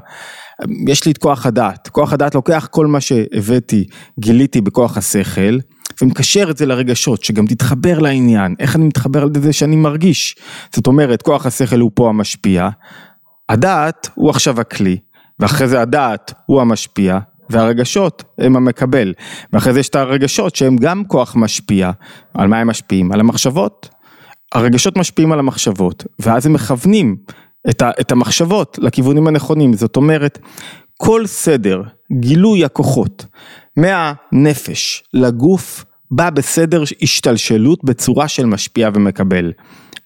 יש 0.87 1.05
לי 1.05 1.11
את 1.11 1.17
כוח 1.17 1.45
הדעת, 1.45 1.87
כוח 1.87 2.13
הדעת 2.13 2.35
לוקח 2.35 2.67
כל 2.71 2.87
מה 2.87 3.01
שהבאתי, 3.01 3.85
גיליתי 4.19 4.61
בכוח 4.61 4.97
השכל, 4.97 5.57
ומקשר 6.01 6.47
את 6.49 6.57
זה 6.57 6.65
לרגשות, 6.65 7.23
שגם 7.23 7.45
תתחבר 7.45 7.99
לעניין, 7.99 8.55
איך 8.59 8.75
אני 8.75 8.85
מתחבר 8.85 9.25
לזה 9.25 9.53
שאני 9.53 9.75
מרגיש. 9.75 10.35
זאת 10.75 10.87
אומרת, 10.87 11.21
כוח 11.21 11.45
השכל 11.45 11.79
הוא 11.79 11.91
פה 11.93 12.09
המשפיע, 12.09 12.69
הדעת 13.49 14.09
הוא 14.15 14.29
עכשיו 14.29 14.61
הכלי, 14.61 14.97
ואחרי 15.39 15.67
זה 15.67 15.81
הדעת 15.81 16.33
הוא 16.45 16.61
המשפיע, 16.61 17.19
והרגשות 17.49 18.23
הם 18.37 18.55
המקבל. 18.55 19.13
ואחרי 19.53 19.73
זה 19.73 19.79
יש 19.79 19.89
את 19.89 19.95
הרגשות 19.95 20.55
שהם 20.55 20.75
גם 20.75 21.03
כוח 21.07 21.35
משפיע. 21.35 21.91
על 22.33 22.47
מה 22.47 22.59
הם 22.59 22.67
משפיעים? 22.67 23.11
על 23.11 23.19
המחשבות. 23.19 23.89
הרגשות 24.53 24.97
משפיעים 24.97 25.31
על 25.31 25.39
המחשבות, 25.39 26.03
ואז 26.19 26.45
הם 26.45 26.53
מכוונים 26.53 27.15
את, 27.69 27.81
ה, 27.81 27.91
את 28.01 28.11
המחשבות 28.11 28.79
לכיוונים 28.81 29.27
הנכונים, 29.27 29.73
זאת 29.73 29.95
אומרת, 29.95 30.39
כל 30.97 31.27
סדר, 31.27 31.81
גילוי 32.19 32.65
הכוחות, 32.65 33.25
מהנפש 33.77 35.03
לגוף, 35.13 35.85
בא 36.11 36.29
בסדר 36.29 36.83
השתלשלות 37.01 37.83
בצורה 37.83 38.27
של 38.27 38.45
משפיע 38.45 38.89
ומקבל. 38.93 39.51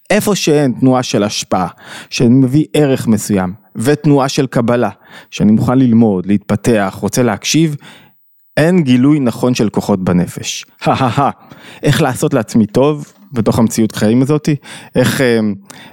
איפה 0.10 0.36
שאין 0.36 0.74
תנועה 0.80 1.04
של 1.04 1.24
השפעה, 1.24 1.68
שאני 2.10 2.30
מביא 2.30 2.66
ערך 2.74 3.08
מסוים, 3.08 3.54
ותנועה 3.76 4.30
של 4.30 4.48
קבלה, 4.48 4.90
שאני 5.32 5.52
מוכן 5.52 5.80
ללמוד, 5.80 6.26
להתפתח, 6.26 6.98
רוצה 7.02 7.24
להקשיב, 7.24 7.76
אין 8.58 8.84
גילוי 8.84 9.20
נכון 9.20 9.56
של 9.56 9.70
כוחות 9.70 10.04
בנפש. 10.04 10.66
איך 11.84 12.02
לעשות 12.02 12.34
לעצמי 12.34 12.66
טוב 12.66 13.14
בתוך 13.32 13.60
המציאות 13.60 13.96
חיים 13.96 14.22
הזאתי, 14.22 14.56
איך, 14.96 15.22
אה, 15.22 15.40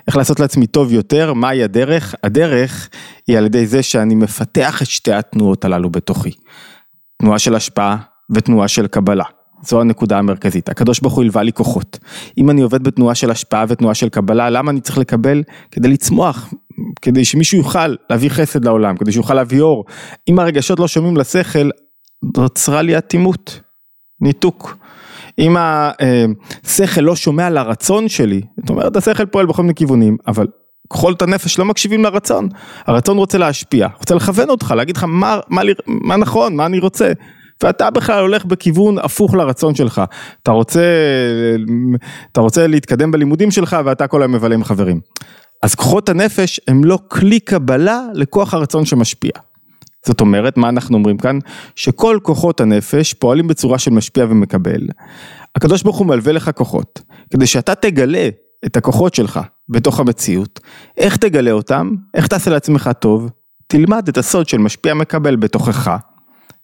איך 0.07 0.17
לעשות 0.17 0.41
לעצמי 0.41 0.67
טוב 0.67 0.93
יותר, 0.93 1.33
מהי 1.33 1.63
הדרך? 1.63 2.15
הדרך 2.23 2.89
היא 3.27 3.39
על 3.39 3.47
ידי 3.47 3.67
זה 3.67 3.83
שאני 3.83 4.15
מפתח 4.15 4.83
את 4.83 4.87
שתי 4.87 5.13
התנועות 5.13 5.65
הללו 5.65 5.91
בתוכי. 5.91 6.31
תנועה 7.25 7.39
של 7.39 7.55
השפעה 7.55 7.97
ותנועה 8.31 8.69
של 8.69 8.87
קבלה. 8.87 9.25
זו 9.63 9.81
הנקודה 9.81 10.19
המרכזית, 10.19 10.69
הקדוש 10.69 11.01
ברוך 11.01 11.15
הוא 11.15 11.23
הלווה 11.23 11.43
לי 11.43 11.53
כוחות. 11.53 11.99
אם 12.39 12.51
אני 12.51 12.63
עובד 12.63 12.83
בתנועה 12.83 13.15
של 13.15 13.31
השפעה 13.31 13.65
ותנועה 13.69 13.95
של 13.95 14.09
קבלה, 14.09 14.51
למה 14.51 14.71
אני 14.71 14.81
צריך 14.81 14.99
לקבל? 14.99 15.43
כדי 15.71 15.89
לצמוח, 15.89 16.55
כדי 17.03 17.25
שמישהו 17.25 17.59
יוכל 17.59 17.95
להביא 18.11 18.29
חסד 18.29 18.65
לעולם, 18.65 18.97
כדי 18.97 19.13
שיוכל 19.13 19.35
להביא 19.35 19.61
אור. 19.61 19.85
אם 20.29 20.39
הרגשות 20.39 20.81
לא 20.81 20.89
שומעים 20.89 21.17
לשכל, 21.17 21.71
נוצרה 22.37 22.83
לי 22.83 22.99
אטימות, 22.99 23.61
ניתוק. 24.21 24.77
אם 25.39 25.57
השכל 25.59 27.01
לא 27.01 27.17
שומע 27.17 27.51
לרצון 27.51 28.09
שלי, 28.09 28.41
זאת 28.61 28.71
אומרת 28.71 28.97
השכל 28.97 29.27
פועל 29.27 29.47
בכל 29.47 29.63
מיני 29.63 29.75
כיוונים, 29.75 30.17
אבל 30.27 30.47
כחול 30.91 31.13
את 31.13 31.23
הנפש 31.23 31.59
לא 31.59 31.65
מקשיבים 31.65 32.05
לרצון, 32.05 32.49
הרצון 32.87 33.17
רוצה 33.17 33.39
להשפיע, 33.39 33.89
רוצה 33.99 34.15
לכוון 34.15 34.51
אותך, 34.51 34.75
להגיד 34.77 34.97
לך 34.97 35.05
מה, 35.09 35.39
מה, 35.49 35.63
מה 35.87 36.17
נכון, 36.17 36.57
מה 36.57 36.67
אני 36.67 36.79
רוצה, 36.79 37.13
ואתה 37.63 37.91
בכלל 37.91 38.21
הולך 38.21 38.45
בכיוון 38.45 38.99
הפוך 38.99 39.35
לרצון 39.35 39.75
שלך, 39.75 40.03
אתה 40.43 40.51
רוצה, 40.51 40.83
אתה 42.33 42.41
רוצה 42.41 42.67
להתקדם 42.67 43.11
בלימודים 43.11 43.51
שלך 43.51 43.77
ואתה 43.85 44.07
כל 44.07 44.23
היום 44.23 44.33
מבלה 44.33 44.55
עם 44.55 44.65
חברים. 44.65 45.01
אז 45.63 45.75
כוחות 45.75 46.09
הנפש 46.09 46.61
הם 46.69 46.85
לא 46.85 46.99
כלי 47.09 47.41
קבלה 47.41 48.01
לכוח 48.15 48.55
הרצון 48.55 48.85
שמשפיע. 48.85 49.33
זאת 50.07 50.21
אומרת, 50.21 50.57
מה 50.57 50.69
אנחנו 50.69 50.97
אומרים 50.97 51.19
כאן? 51.19 51.39
שכל 51.77 52.19
כוחות 52.23 52.61
הנפש 52.61 53.15
פועלים 53.15 53.47
בצורה 53.47 53.79
של 53.79 53.91
משפיע 53.91 54.25
ומקבל. 54.25 54.81
הקדוש 55.57 55.83
ברוך 55.83 55.97
הוא 55.97 56.07
מלווה 56.07 56.33
לך 56.33 56.51
כוחות, 56.55 57.03
כדי 57.31 57.47
שאתה 57.47 57.75
תגלה 57.75 58.29
את 58.67 58.77
הכוחות 58.77 59.15
שלך 59.15 59.41
בתוך 59.69 60.01
המציאות. 60.01 60.61
איך 60.97 61.17
תגלה 61.17 61.51
אותם? 61.51 61.91
איך 62.15 62.27
תעשה 62.27 62.51
לעצמך 62.51 62.91
טוב? 62.99 63.31
תלמד 63.67 64.09
את 64.09 64.19
הסוד 64.19 64.49
של 64.49 64.59
משפיע 64.59 64.95
מקבל 64.95 65.37
בתוכך. 65.37 65.97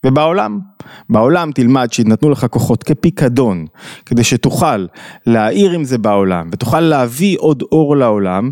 ובעולם, 0.06 0.58
בעולם 1.10 1.52
תלמד 1.52 1.92
שיתנתנו 1.92 2.30
לך 2.30 2.46
כוחות 2.50 2.82
כפיקדון, 2.82 3.66
כדי 4.06 4.24
שתוכל 4.24 4.86
להאיר 5.26 5.70
עם 5.70 5.84
זה 5.84 5.98
בעולם, 5.98 6.48
ותוכל 6.52 6.80
להביא 6.80 7.36
עוד 7.38 7.62
אור 7.62 7.96
לעולם, 7.96 8.50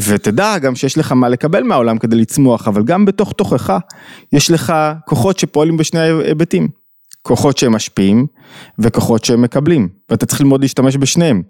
ותדע 0.00 0.58
גם 0.58 0.74
שיש 0.74 0.98
לך 0.98 1.12
מה 1.12 1.28
לקבל 1.28 1.62
מהעולם 1.62 1.98
כדי 1.98 2.16
לצמוח, 2.16 2.68
אבל 2.68 2.82
גם 2.82 3.04
בתוך 3.04 3.32
תוכך 3.32 3.78
יש 4.32 4.50
לך 4.50 4.72
כוחות 5.06 5.38
שפועלים 5.38 5.76
בשני 5.76 6.00
היבטים, 6.00 6.68
כוחות 7.22 7.58
שהם 7.58 7.72
משפיעים 7.72 8.26
וכוחות 8.78 9.24
שהם 9.24 9.42
מקבלים, 9.42 9.88
ואתה 10.10 10.26
צריך 10.26 10.40
ללמוד 10.40 10.60
להשתמש 10.60 10.96
בשניהם. 10.96 11.42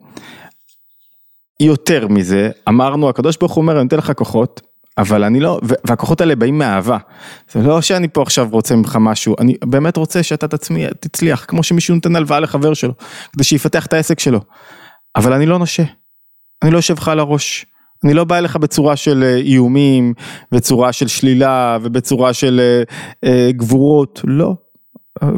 יותר 1.61 2.09
מזה, 2.09 2.51
אמרנו, 2.69 3.09
הקדוש 3.09 3.37
ברוך 3.37 3.53
הוא 3.53 3.63
אומר, 3.63 3.73
אני 3.73 3.83
נותן 3.83 3.97
לך 3.97 4.13
כוחות, 4.17 4.61
אבל 4.99 5.25
אני 5.25 5.41
לא, 5.41 5.61
והכוחות 5.63 6.21
האלה 6.21 6.37
באים 6.37 6.59
מאהבה. 6.59 6.99
זה 7.53 7.63
לא 7.63 7.81
שאני 7.81 8.09
פה 8.09 8.23
עכשיו 8.23 8.49
רוצה 8.51 8.77
ממך 8.77 8.99
משהו, 9.01 9.35
אני 9.41 9.55
באמת 9.65 9.97
רוצה 9.97 10.23
שאתה 10.23 10.49
תצמי, 10.49 10.87
תצליח, 11.01 11.45
כמו 11.49 11.63
שמישהו 11.63 11.95
נותן 11.95 12.17
הלוואה 12.17 12.41
לחבר 12.41 12.75
שלו, 12.75 12.93
כדי 13.33 13.45
שיפתח 13.45 13.87
את 13.87 13.93
העסק 13.93 14.21
שלו. 14.21 14.41
אבל 15.17 15.33
אני 15.33 15.47
לא 15.47 15.59
נושה, 15.59 15.83
אני 16.63 16.71
לא 16.71 16.79
יושב 16.79 16.95
לך 16.95 17.09
על 17.09 17.21
הראש. 17.21 17.67
אני 18.05 18.15
לא 18.15 18.25
בא 18.25 18.39
אליך 18.39 18.57
בצורה 18.57 18.97
של 18.97 19.23
אה, 19.23 19.37
איומים, 19.37 20.15
בצורה 20.53 20.93
של 20.93 21.09
שלילה 21.09 21.79
ובצורה 21.83 22.33
של 22.33 22.61
אה, 22.61 22.83
אה, 23.25 23.53
גבורות, 23.53 24.21
לא. 24.25 24.55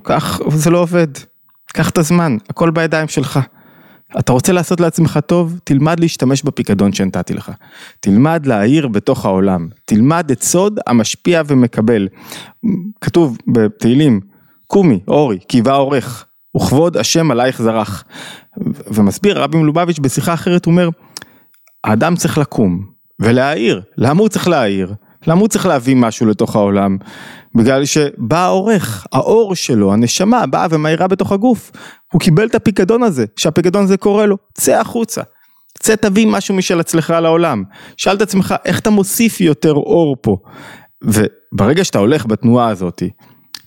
כך, 0.05 0.40
זה 0.49 0.71
לא 0.71 0.79
עובד. 0.79 1.09
קח 1.66 1.90
את 1.90 1.99
הזמן, 1.99 2.37
הכל 2.49 2.71
בידיים 2.71 3.09
שלך. 3.09 3.40
אתה 4.18 4.33
רוצה 4.33 4.53
לעשות 4.53 4.81
לעצמך 4.81 5.18
טוב? 5.27 5.59
תלמד 5.64 6.01
להשתמש 6.01 6.42
בפיקדון 6.42 6.92
שנתתי 6.92 7.35
לך. 7.35 7.53
תלמד 8.01 8.47
להעיר 8.47 8.88
בתוך 8.88 9.25
העולם. 9.25 9.68
תלמד 9.85 10.31
את 10.31 10.42
סוד 10.42 10.79
המשפיע 10.87 11.42
ומקבל. 11.47 12.09
כתוב 13.01 13.38
בתהילים, 13.47 14.21
קומי, 14.66 15.01
אורי, 15.09 15.38
קיבה 15.38 15.73
עורך, 15.73 16.27
וכבוד 16.57 16.97
השם 16.97 17.31
עלייך 17.31 17.62
זרח. 17.62 18.05
ומסביר 18.87 19.42
רבי 19.42 19.59
מלובביץ' 19.59 19.99
בשיחה 19.99 20.35
אחרת, 20.35 20.64
הוא 20.64 20.73
אומר, 20.73 20.88
האדם 21.85 22.16
צריך 22.16 22.38
לקום 22.38 22.87
ולהעיר. 23.21 23.83
למה 23.97 24.21
הוא 24.21 24.29
צריך 24.29 24.49
להעיר? 24.49 24.94
למה 25.27 25.41
הוא 25.41 25.49
צריך 25.49 25.67
להביא 25.67 25.97
משהו 25.97 26.27
לתוך 26.27 26.57
העולם? 26.57 26.97
בגלל 27.55 27.85
שבא 27.85 28.39
העורך, 28.39 29.07
האור 29.13 29.55
שלו, 29.55 29.93
הנשמה 29.93 30.47
באה 30.47 30.67
ומאירה 30.71 31.09
בתוך 31.09 31.33
הגוף. 31.33 31.73
הוא 32.13 32.21
קיבל 32.21 32.47
את 32.47 32.55
הפיקדון 32.55 33.03
הזה, 33.03 33.25
שהפיקדון 33.37 33.85
הזה 33.85 33.97
קורא 33.97 34.27
לו, 34.27 34.37
צא 34.55 34.81
החוצה. 34.81 35.23
צא 35.79 35.97
תביא 35.97 36.27
משהו 36.27 36.55
משל 36.55 36.81
עצמך 36.81 37.15
לעולם. 37.23 37.63
שאל 37.97 38.17
את 38.17 38.23
עצמך, 38.23 38.55
איך 38.65 38.79
אתה 38.79 38.91
מוסיף 38.91 39.41
יותר 39.41 39.73
אור 39.73 40.17
פה? 40.23 40.37
וברגע 41.05 41.85
שאתה 41.85 41.99
הולך 41.99 42.27
בתנועה 42.27 42.69
הזאתי, 42.69 43.11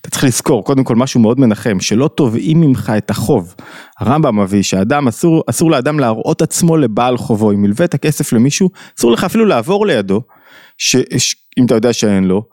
אתה 0.02 0.10
צריך 0.10 0.24
לזכור, 0.24 0.64
קודם 0.64 0.84
כל 0.84 0.96
משהו 0.96 1.20
מאוד 1.20 1.40
מנחם, 1.40 1.80
שלא 1.80 2.10
תובעים 2.16 2.62
ממך 2.62 2.92
את 2.98 3.10
החוב. 3.10 3.56
הרמב"ם 4.00 4.40
מביא 4.40 4.64
שאדם, 4.64 5.08
אסור, 5.08 5.44
אסור 5.48 5.72
לאדם 5.72 6.00
להראות 6.00 6.42
עצמו 6.42 6.78
לבעל 6.78 7.18
חובו, 7.18 7.52
אם 7.52 7.66
ילווה 7.66 7.86
את 7.86 7.94
הכסף 7.94 8.34
למישהו, 8.34 8.70
אסור 9.00 9.12
לך 9.12 9.24
אפילו 9.24 9.46
לעבור 9.46 9.88
לידו, 9.88 10.22
ש, 10.82 10.96
ש, 11.18 11.36
אם 11.58 11.66
אתה 11.66 11.76
יודע 11.76 11.94
שאין 11.94 12.24
לו, 12.24 12.44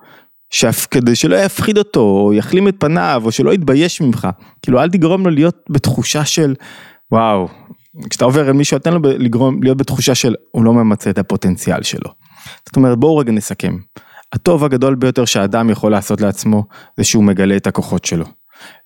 שאף 0.51 0.87
כדי 0.91 1.15
שלא 1.15 1.37
יפחיד 1.37 1.79
אותו, 1.79 2.01
או 2.01 2.33
יחלים 2.33 2.69
את 2.69 2.75
פניו, 2.79 3.23
או 3.25 3.33
שלא 3.33 3.55
יתבייש 3.55 4.01
ממך. 4.01 4.29
כאילו 4.63 4.81
אל 4.83 4.91
תגרום 4.91 5.25
לו 5.25 5.31
להיות 5.31 5.57
בתחושה 5.71 6.25
של, 6.25 6.55
וואו, 7.13 7.49
כשאתה 8.11 8.25
עובר 8.25 8.49
אל 8.49 8.53
מישהו, 8.53 8.79
תן 8.79 8.93
לו 8.93 9.01
לגרום, 9.03 9.63
להיות 9.63 9.79
בתחושה 9.79 10.15
של, 10.15 10.35
הוא 10.51 10.65
לא 10.65 10.75
ממצה 10.75 11.11
את 11.11 11.19
הפוטנציאל 11.19 11.83
שלו. 11.83 12.11
זאת 12.67 12.77
אומרת, 12.77 12.99
בואו 12.99 13.17
רגע 13.17 13.33
נסכם. 13.33 13.79
הטוב 14.33 14.65
הגדול 14.65 14.95
ביותר 14.95 15.25
שהאדם 15.25 15.71
יכול 15.71 15.93
לעשות 15.93 16.21
לעצמו, 16.21 16.65
זה 16.97 17.05
שהוא 17.05 17.25
מגלה 17.25 17.57
את 17.57 17.67
הכוחות 17.67 18.05
שלו. 18.05 18.25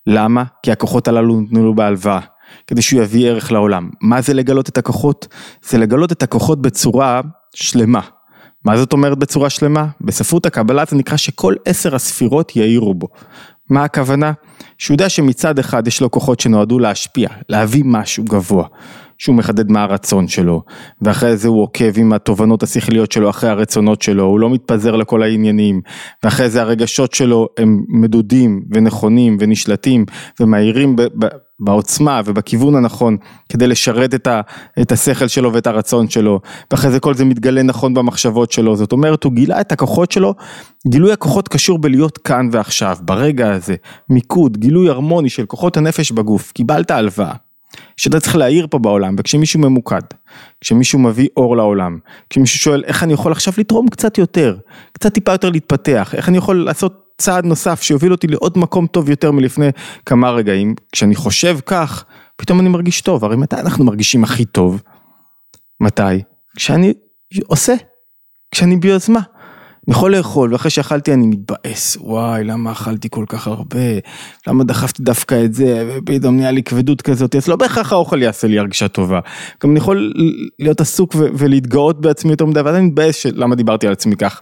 למה? 0.07 0.43
כי 0.63 0.71
הכוחות 0.71 1.07
הללו 1.07 1.39
ניתנו 1.39 1.65
לו 1.65 1.75
בהלוואה. 1.75 2.19
כדי 2.67 2.81
שהוא 2.81 3.01
יביא 3.01 3.29
ערך 3.29 3.51
לעולם. 3.51 3.89
מה 4.01 4.21
זה 4.21 4.33
לגלות 4.33 4.69
את 4.69 4.77
הכוחות? 4.77 5.27
זה 5.65 5.77
לגלות 5.77 6.11
את 6.11 6.23
הכוחות 6.23 6.61
בצורה 6.61 7.21
שלמה. 7.55 8.01
מה 8.65 8.77
זאת 8.77 8.93
אומרת 8.93 9.17
בצורה 9.17 9.49
שלמה? 9.49 9.87
בספרות 10.01 10.45
הקבלה 10.45 10.83
זה 10.89 10.95
נקרא 10.95 11.17
שכל 11.17 11.55
עשר 11.65 11.95
הספירות 11.95 12.55
יאירו 12.55 12.93
בו. 12.93 13.07
מה 13.69 13.83
הכוונה? 13.83 14.31
שהוא 14.77 14.95
יודע 14.95 15.09
שמצד 15.09 15.59
אחד 15.59 15.87
יש 15.87 16.01
לו 16.01 16.11
כוחות 16.11 16.39
שנועדו 16.39 16.79
להשפיע, 16.79 17.29
להביא 17.49 17.83
משהו 17.85 18.23
גבוה, 18.23 18.67
שהוא 19.17 19.35
מחדד 19.35 19.71
מה 19.71 19.83
הרצון 19.83 20.27
שלו, 20.27 20.61
ואחרי 21.01 21.37
זה 21.37 21.47
הוא 21.47 21.61
עוקב 21.61 21.91
עם 21.97 22.13
התובנות 22.13 22.63
השכליות 22.63 23.11
שלו 23.11 23.29
אחרי 23.29 23.49
הרצונות 23.49 24.01
שלו, 24.01 24.23
הוא 24.23 24.39
לא 24.39 24.49
מתפזר 24.49 24.95
לכל 24.95 25.23
העניינים, 25.23 25.81
ואחרי 26.23 26.49
זה 26.49 26.61
הרגשות 26.61 27.13
שלו 27.13 27.47
הם 27.57 27.83
מדודים 27.89 28.61
ונכונים 28.71 29.37
ונשלטים 29.39 30.05
ומהירים 30.39 30.95
בעוצמה 31.59 32.21
ובכיוון 32.25 32.75
הנכון 32.75 33.17
כדי 33.49 33.67
לשרת 33.67 34.13
את, 34.13 34.27
ה, 34.27 34.41
את 34.81 34.91
השכל 34.91 35.27
שלו 35.27 35.53
ואת 35.53 35.67
הרצון 35.67 36.09
שלו 36.09 36.39
ואחרי 36.71 36.91
זה 36.91 36.99
כל 36.99 37.13
זה 37.13 37.25
מתגלה 37.25 37.63
נכון 37.63 37.93
במחשבות 37.93 38.51
שלו. 38.51 38.75
זאת 38.75 38.91
אומרת 38.91 39.23
הוא 39.23 39.33
גילה 39.33 39.61
את 39.61 39.71
הכוחות 39.71 40.11
שלו 40.11 40.33
גילוי 40.87 41.11
הכוחות 41.11 41.47
קשור 41.47 41.77
בלהיות 41.77 42.17
כאן 42.17 42.49
ועכשיו 42.51 42.97
ברגע 43.01 43.51
הזה 43.51 43.75
מיקוד 44.09 44.57
גילוי 44.57 44.89
הרמוני 44.89 45.29
של 45.29 45.45
כוחות 45.45 45.77
הנפש 45.77 46.11
בגוף 46.11 46.51
קיבלת 46.51 46.91
הלוואה 46.91 47.33
שאתה 47.97 48.19
צריך 48.19 48.35
להעיר 48.35 48.67
פה 48.69 48.79
בעולם 48.79 49.15
וכשמישהו 49.17 49.59
ממוקד 49.59 50.01
כשמישהו 50.61 50.99
מביא 50.99 51.27
אור 51.37 51.57
לעולם 51.57 51.99
כשמישהו 52.29 52.59
שואל 52.59 52.83
איך 52.83 53.03
אני 53.03 53.13
יכול 53.13 53.31
עכשיו 53.31 53.53
לתרום 53.57 53.87
קצת 53.87 54.17
יותר 54.17 54.57
קצת 54.93 55.13
טיפה 55.13 55.31
יותר 55.31 55.49
להתפתח 55.49 56.15
איך 56.17 56.29
אני 56.29 56.37
יכול 56.37 56.65
לעשות 56.65 57.03
צעד 57.17 57.45
נוסף 57.45 57.81
שיוביל 57.81 58.11
אותי 58.11 58.27
לעוד 58.27 58.57
מקום 58.57 58.87
טוב 58.87 59.09
יותר 59.09 59.31
מלפני 59.31 59.69
כמה 60.05 60.31
רגעים, 60.31 60.75
כשאני 60.91 61.15
חושב 61.15 61.57
כך, 61.65 62.05
פתאום 62.35 62.59
אני 62.59 62.69
מרגיש 62.69 63.01
טוב, 63.01 63.25
הרי 63.25 63.35
מתי 63.35 63.55
אנחנו 63.55 63.85
מרגישים 63.85 64.23
הכי 64.23 64.45
טוב? 64.45 64.81
מתי? 65.79 66.21
כשאני 66.55 66.93
עושה, 67.47 67.73
כשאני 68.51 68.77
ביוזמה. 68.77 69.19
יכול 69.87 70.15
לאכול, 70.15 70.53
ואחרי 70.53 70.71
שאכלתי 70.71 71.13
אני 71.13 71.27
מתבאס, 71.27 71.97
וואי, 72.01 72.43
למה 72.43 72.71
אכלתי 72.71 73.07
כל 73.11 73.25
כך 73.27 73.47
הרבה, 73.47 73.79
למה 74.47 74.63
דחפתי 74.63 75.03
דווקא 75.03 75.45
את 75.45 75.53
זה, 75.53 75.89
ופתאום 75.97 76.37
נהיה 76.37 76.51
לי 76.51 76.63
כבדות 76.63 77.01
כזאת, 77.01 77.35
אז 77.35 77.47
לא 77.47 77.55
בהכרח 77.55 77.91
האוכל 77.91 78.21
יעשה 78.21 78.47
לי 78.47 78.59
הרגשה 78.59 78.87
טובה. 78.87 79.19
גם 79.63 79.71
אני 79.71 79.79
יכול 79.79 80.13
להיות 80.59 80.81
עסוק 80.81 81.15
ולהתגאות 81.15 82.01
בעצמי 82.01 82.31
יותר 82.31 82.45
מדי, 82.45 82.61
ואז 82.61 82.75
אני 82.75 82.85
מתבאס 82.85 83.25
למה 83.25 83.55
דיברתי 83.55 83.87
על 83.87 83.93
עצמי 83.93 84.15
כך. 84.15 84.41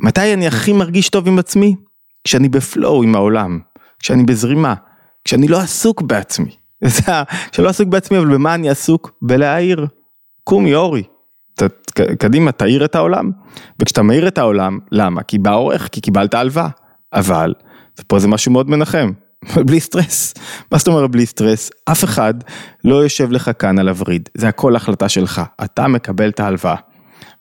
מתי 0.00 0.34
אני 0.34 0.46
הכי 0.46 0.72
מרגיש 0.72 1.08
טוב 1.08 1.28
עם 1.28 1.38
עצמי? 1.38 1.76
כשאני 2.24 2.48
בפלואו 2.48 3.02
עם 3.02 3.14
העולם, 3.14 3.58
כשאני 3.98 4.22
בזרימה, 4.22 4.74
כשאני 5.24 5.48
לא 5.48 5.58
עסוק 5.58 6.02
בעצמי. 6.02 6.50
כשאני 7.50 7.64
לא 7.64 7.68
עסוק 7.68 7.88
בעצמי, 7.88 8.18
אבל 8.18 8.34
במה 8.34 8.54
אני 8.54 8.70
עסוק? 8.70 9.12
בלהעיר. 9.22 9.86
קומי 10.44 10.74
אורי, 10.74 11.02
קדימה 12.18 12.52
תאיר 12.52 12.84
את 12.84 12.94
העולם, 12.94 13.30
וכשאתה 13.80 14.02
מאיר 14.02 14.28
את 14.28 14.38
העולם, 14.38 14.78
למה? 14.92 15.22
כי 15.22 15.38
בא 15.38 15.54
עורך, 15.54 15.88
כי 15.92 16.00
קיבלת 16.00 16.34
הלוואה, 16.34 16.68
אבל, 17.12 17.54
ופה 18.00 18.18
זה 18.18 18.28
משהו 18.28 18.52
מאוד 18.52 18.70
מנחם, 18.70 19.10
בלי 19.66 19.80
סטרס, 19.80 20.34
מה 20.72 20.78
זאת 20.78 20.88
אומרת 20.88 21.10
בלי 21.10 21.26
סטרס? 21.26 21.70
אף 21.84 22.04
אחד 22.04 22.34
לא 22.84 22.94
יושב 22.94 23.30
לך 23.30 23.50
כאן 23.58 23.78
על 23.78 23.88
הווריד, 23.88 24.28
זה 24.34 24.48
הכל 24.48 24.76
החלטה 24.76 25.08
שלך, 25.08 25.42
אתה 25.64 25.88
מקבל 25.88 26.28
את 26.28 26.40
ההלוואה. 26.40 26.76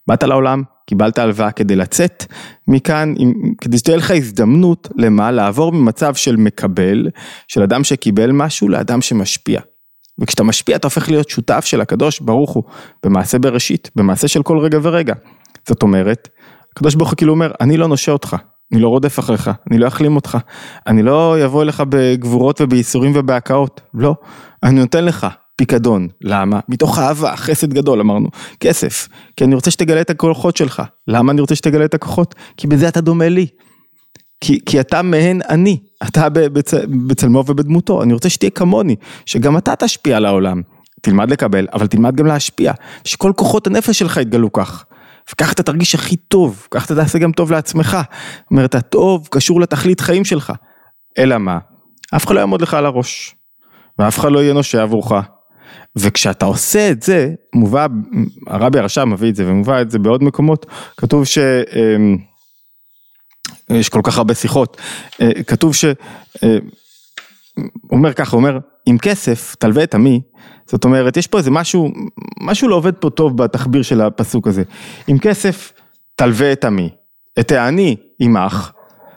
באת 0.07 0.23
לעולם, 0.23 0.63
קיבלת 0.85 1.19
הלוואה 1.19 1.51
כדי 1.51 1.75
לצאת 1.75 2.25
מכאן, 2.67 3.13
כדי 3.61 3.77
שתהיה 3.77 3.97
לך 3.97 4.11
הזדמנות 4.11 4.89
למה? 4.97 5.31
לעבור 5.31 5.71
ממצב 5.71 6.15
של 6.15 6.35
מקבל, 6.35 7.09
של 7.47 7.61
אדם 7.61 7.83
שקיבל 7.83 8.31
משהו, 8.31 8.69
לאדם 8.69 9.01
שמשפיע. 9.01 9.61
וכשאתה 10.21 10.43
משפיע 10.43 10.75
אתה 10.75 10.87
הופך 10.87 11.09
להיות 11.09 11.29
שותף 11.29 11.65
של 11.65 11.81
הקדוש 11.81 12.19
ברוך 12.19 12.51
הוא 12.51 12.63
במעשה 13.05 13.39
בראשית, 13.39 13.91
במעשה 13.95 14.27
של 14.27 14.43
כל 14.43 14.59
רגע 14.59 14.79
ורגע. 14.81 15.13
זאת 15.67 15.83
אומרת, 15.83 16.29
הקדוש 16.71 16.95
ברוך 16.95 17.09
הוא 17.09 17.17
כאילו 17.17 17.33
אומר, 17.33 17.51
אני 17.61 17.77
לא 17.77 17.87
נושה 17.87 18.11
אותך, 18.11 18.35
אני 18.73 18.81
לא 18.81 18.87
רודף 18.87 19.19
אחריך, 19.19 19.51
אני 19.71 19.77
לא 19.77 19.87
אחלים 19.87 20.15
אותך, 20.15 20.37
אני 20.87 21.03
לא 21.03 21.45
אבוא 21.45 21.63
אליך 21.63 21.83
בגבורות 21.89 22.61
ובייסורים 22.61 23.11
ובהקאות, 23.15 23.81
לא, 23.93 24.15
אני 24.63 24.79
נותן 24.79 25.05
לך 25.05 25.27
פיקדון, 25.55 26.07
למה? 26.21 26.59
מתוך 26.69 26.99
אהבה, 26.99 27.35
חסד 27.35 27.73
גדול 27.73 27.99
אמרנו, 27.99 28.29
כסף, 28.59 29.07
כי 29.37 29.43
אני 29.43 29.55
רוצה 29.55 29.71
שתגלה 29.71 30.01
את 30.01 30.09
הכוחות 30.09 30.57
שלך, 30.57 30.81
למה 31.07 31.31
אני 31.31 31.41
רוצה 31.41 31.55
שתגלה 31.55 31.85
את 31.85 31.93
הכוחות? 31.93 32.35
כי 32.57 32.67
בזה 32.67 32.87
אתה 32.87 33.01
דומה 33.01 33.29
לי, 33.29 33.47
כי, 34.41 34.59
כי 34.65 34.79
אתה 34.79 35.01
מהן 35.01 35.41
אני, 35.49 35.77
אתה 36.07 36.29
בצ, 36.29 36.73
בצלמו 37.07 37.43
ובדמותו, 37.47 38.03
אני 38.03 38.13
רוצה 38.13 38.29
שתהיה 38.29 38.49
כמוני, 38.49 38.95
שגם 39.25 39.57
אתה 39.57 39.75
תשפיע 39.75 40.17
על 40.17 40.25
העולם. 40.25 40.61
תלמד 41.01 41.31
לקבל, 41.31 41.67
אבל 41.73 41.87
תלמד 41.87 42.15
גם 42.15 42.25
להשפיע, 42.25 42.73
שכל 43.03 43.31
כוחות 43.35 43.67
הנפש 43.67 43.99
שלך 43.99 44.17
יתגלו 44.17 44.51
כך. 44.51 44.85
וכך 45.31 45.53
אתה 45.53 45.63
תרגיש 45.63 45.95
הכי 45.95 46.15
טוב, 46.15 46.67
כך 46.71 46.85
אתה 46.85 46.95
תעשה 46.95 47.19
גם 47.19 47.31
טוב 47.31 47.51
לעצמך. 47.51 47.97
זאת 48.39 48.51
אומרת, 48.51 48.75
הטוב 48.75 49.27
קשור 49.31 49.61
לתכלית 49.61 49.99
חיים 49.99 50.25
שלך. 50.25 50.53
אלא 51.17 51.37
מה? 51.37 51.57
אף 52.15 52.25
אחד 52.25 52.35
לא 52.35 52.39
יעמוד 52.39 52.61
לך 52.61 52.73
על 52.73 52.85
הראש, 52.85 53.35
ואף 53.99 54.19
אחד 54.19 54.31
לא 54.31 54.39
יהיה 54.39 54.53
נושה 54.53 54.81
עבורך. 54.81 55.11
וכשאתה 55.95 56.45
עושה 56.45 56.91
את 56.91 57.03
זה, 57.03 57.29
מובא, 57.55 57.87
הרבי 58.47 58.79
הרשם 58.79 59.09
מביא 59.09 59.29
את 59.29 59.35
זה 59.35 59.47
ומובא 59.47 59.81
את 59.81 59.91
זה 59.91 59.99
בעוד 59.99 60.23
מקומות, 60.23 60.65
כתוב 60.97 61.25
ש... 61.25 61.37
יש 63.69 63.89
כל 63.89 64.01
כך 64.03 64.17
הרבה 64.17 64.33
שיחות, 64.33 64.77
אה, 65.21 65.43
כתוב 65.47 65.75
ש... 65.75 65.85
אה, 66.43 66.57
אומר 67.91 68.13
ככה, 68.13 68.35
אומר, 68.35 68.59
עם 68.85 68.97
כסף 68.97 69.55
תלווה 69.59 69.83
את 69.83 69.95
עמי, 69.95 70.21
זאת 70.65 70.85
אומרת, 70.85 71.17
יש 71.17 71.27
פה 71.27 71.37
איזה 71.37 71.51
משהו, 71.51 71.91
משהו 72.41 72.67
לא 72.67 72.75
עובד 72.75 72.93
פה 72.93 73.09
טוב 73.09 73.37
בתחביר 73.37 73.81
של 73.81 74.01
הפסוק 74.01 74.47
הזה. 74.47 74.63
עם 75.07 75.19
כסף 75.19 75.73
תלווה 76.15 76.51
את 76.51 76.65
עמי, 76.65 76.89
את 77.39 77.51
העני 77.51 77.95
עמך, 78.19 78.71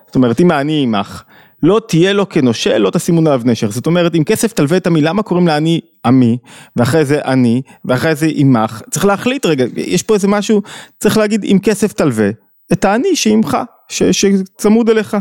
זאת 0.07 0.15
אומרת, 0.15 0.41
אם 0.41 0.51
העני 0.51 0.83
עמך, 0.83 1.23
לא 1.63 1.81
תהיה 1.89 2.13
לו 2.13 2.29
כנושה, 2.29 2.79
לא 2.79 2.91
תשימו 2.91 3.21
עליו 3.21 3.41
נשר. 3.45 3.71
זאת 3.71 3.87
אומרת, 3.87 4.15
אם 4.15 4.25
כסף 4.25 4.53
תלווה 4.53 4.77
את 4.77 4.87
עמי, 4.87 5.01
למה 5.01 5.23
קוראים 5.23 5.47
לעני 5.47 5.81
עמי, 6.05 6.39
ואחרי 6.77 7.05
זה 7.05 7.21
עני, 7.25 7.63
ואחרי 7.85 8.15
זה 8.15 8.27
עמך? 8.35 8.83
צריך 8.91 9.05
להחליט 9.05 9.47
רגע, 9.47 9.65
יש 9.77 10.03
פה 10.03 10.15
איזה 10.15 10.29
משהו, 10.29 10.63
צריך 11.01 11.17
להגיד, 11.17 11.45
אם 11.45 11.59
כסף 11.63 11.93
תלווה, 11.93 12.31
את 12.73 12.85
העני 12.85 13.17
שעמך. 13.17 13.57
ש, 13.89 14.03
שצמוד 14.03 14.91
אליך. 14.91 15.17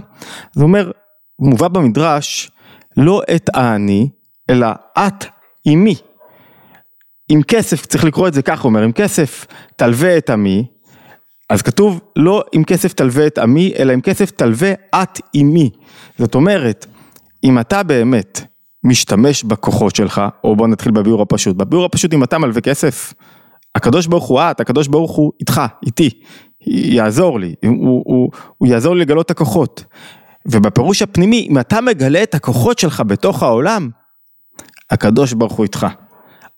זה 0.53 0.63
אומר, 0.63 0.91
מובא 1.39 1.67
במדרש, 1.67 2.51
לא 2.97 3.21
את 3.35 3.49
העני, 3.53 4.09
אלא 4.49 4.67
את 4.97 5.25
עמי. 5.65 5.95
עם 7.29 7.43
כסף, 7.43 7.85
צריך 7.85 8.03
לקרוא 8.03 8.27
את 8.27 8.33
זה 8.33 8.41
הוא 8.41 8.69
אומר, 8.69 8.81
עם 8.81 8.91
כסף 8.91 9.45
תלווה 9.75 10.17
את 10.17 10.29
עמי, 10.29 10.65
אז 11.49 11.61
כתוב 11.61 12.01
לא 12.15 12.43
עם 12.53 12.63
כסף 12.63 12.93
תלווה 12.93 13.27
את 13.27 13.37
עמי, 13.37 13.73
אלא 13.79 13.93
עם 13.93 14.01
כסף 14.01 14.31
תלווה 14.31 14.71
את 14.71 15.19
עמי. 15.33 15.69
זאת 16.19 16.35
אומרת, 16.35 16.85
אם 17.43 17.59
אתה 17.59 17.83
באמת 17.83 18.41
משתמש 18.83 19.43
בכוחות 19.43 19.95
שלך, 19.95 20.21
או 20.43 20.55
בוא 20.55 20.67
נתחיל 20.67 20.91
בביאור 20.91 21.21
הפשוט, 21.21 21.55
בביאור 21.55 21.85
הפשוט 21.85 22.13
אם 22.13 22.23
אתה 22.23 22.37
מלווה 22.37 22.61
כסף, 22.61 23.13
הקדוש 23.75 24.07
ברוך 24.07 24.25
הוא 24.25 24.41
את, 24.41 24.59
הקדוש 24.59 24.87
ברוך 24.87 25.11
הוא 25.11 25.31
איתך, 25.39 25.61
איתי, 25.85 26.09
יעזור 26.67 27.39
לי, 27.39 27.55
הוא, 27.65 28.03
הוא, 28.05 28.31
הוא, 28.57 28.67
יעזור 28.67 28.95
לי 28.95 29.01
לגלות 29.01 29.25
את 29.25 29.31
הכוחות. 29.31 29.85
ובפירוש 30.45 31.01
הפנימי, 31.01 31.47
אם 31.49 31.59
אתה 31.59 31.81
מגלה 31.81 32.23
את 32.23 32.35
הכוחות 32.35 32.79
שלך 32.79 33.03
בתוך 33.07 33.43
העולם, 33.43 33.89
הקדוש 34.91 35.33
ברוך 35.33 35.53
הוא 35.53 35.63
איתך. 35.63 35.87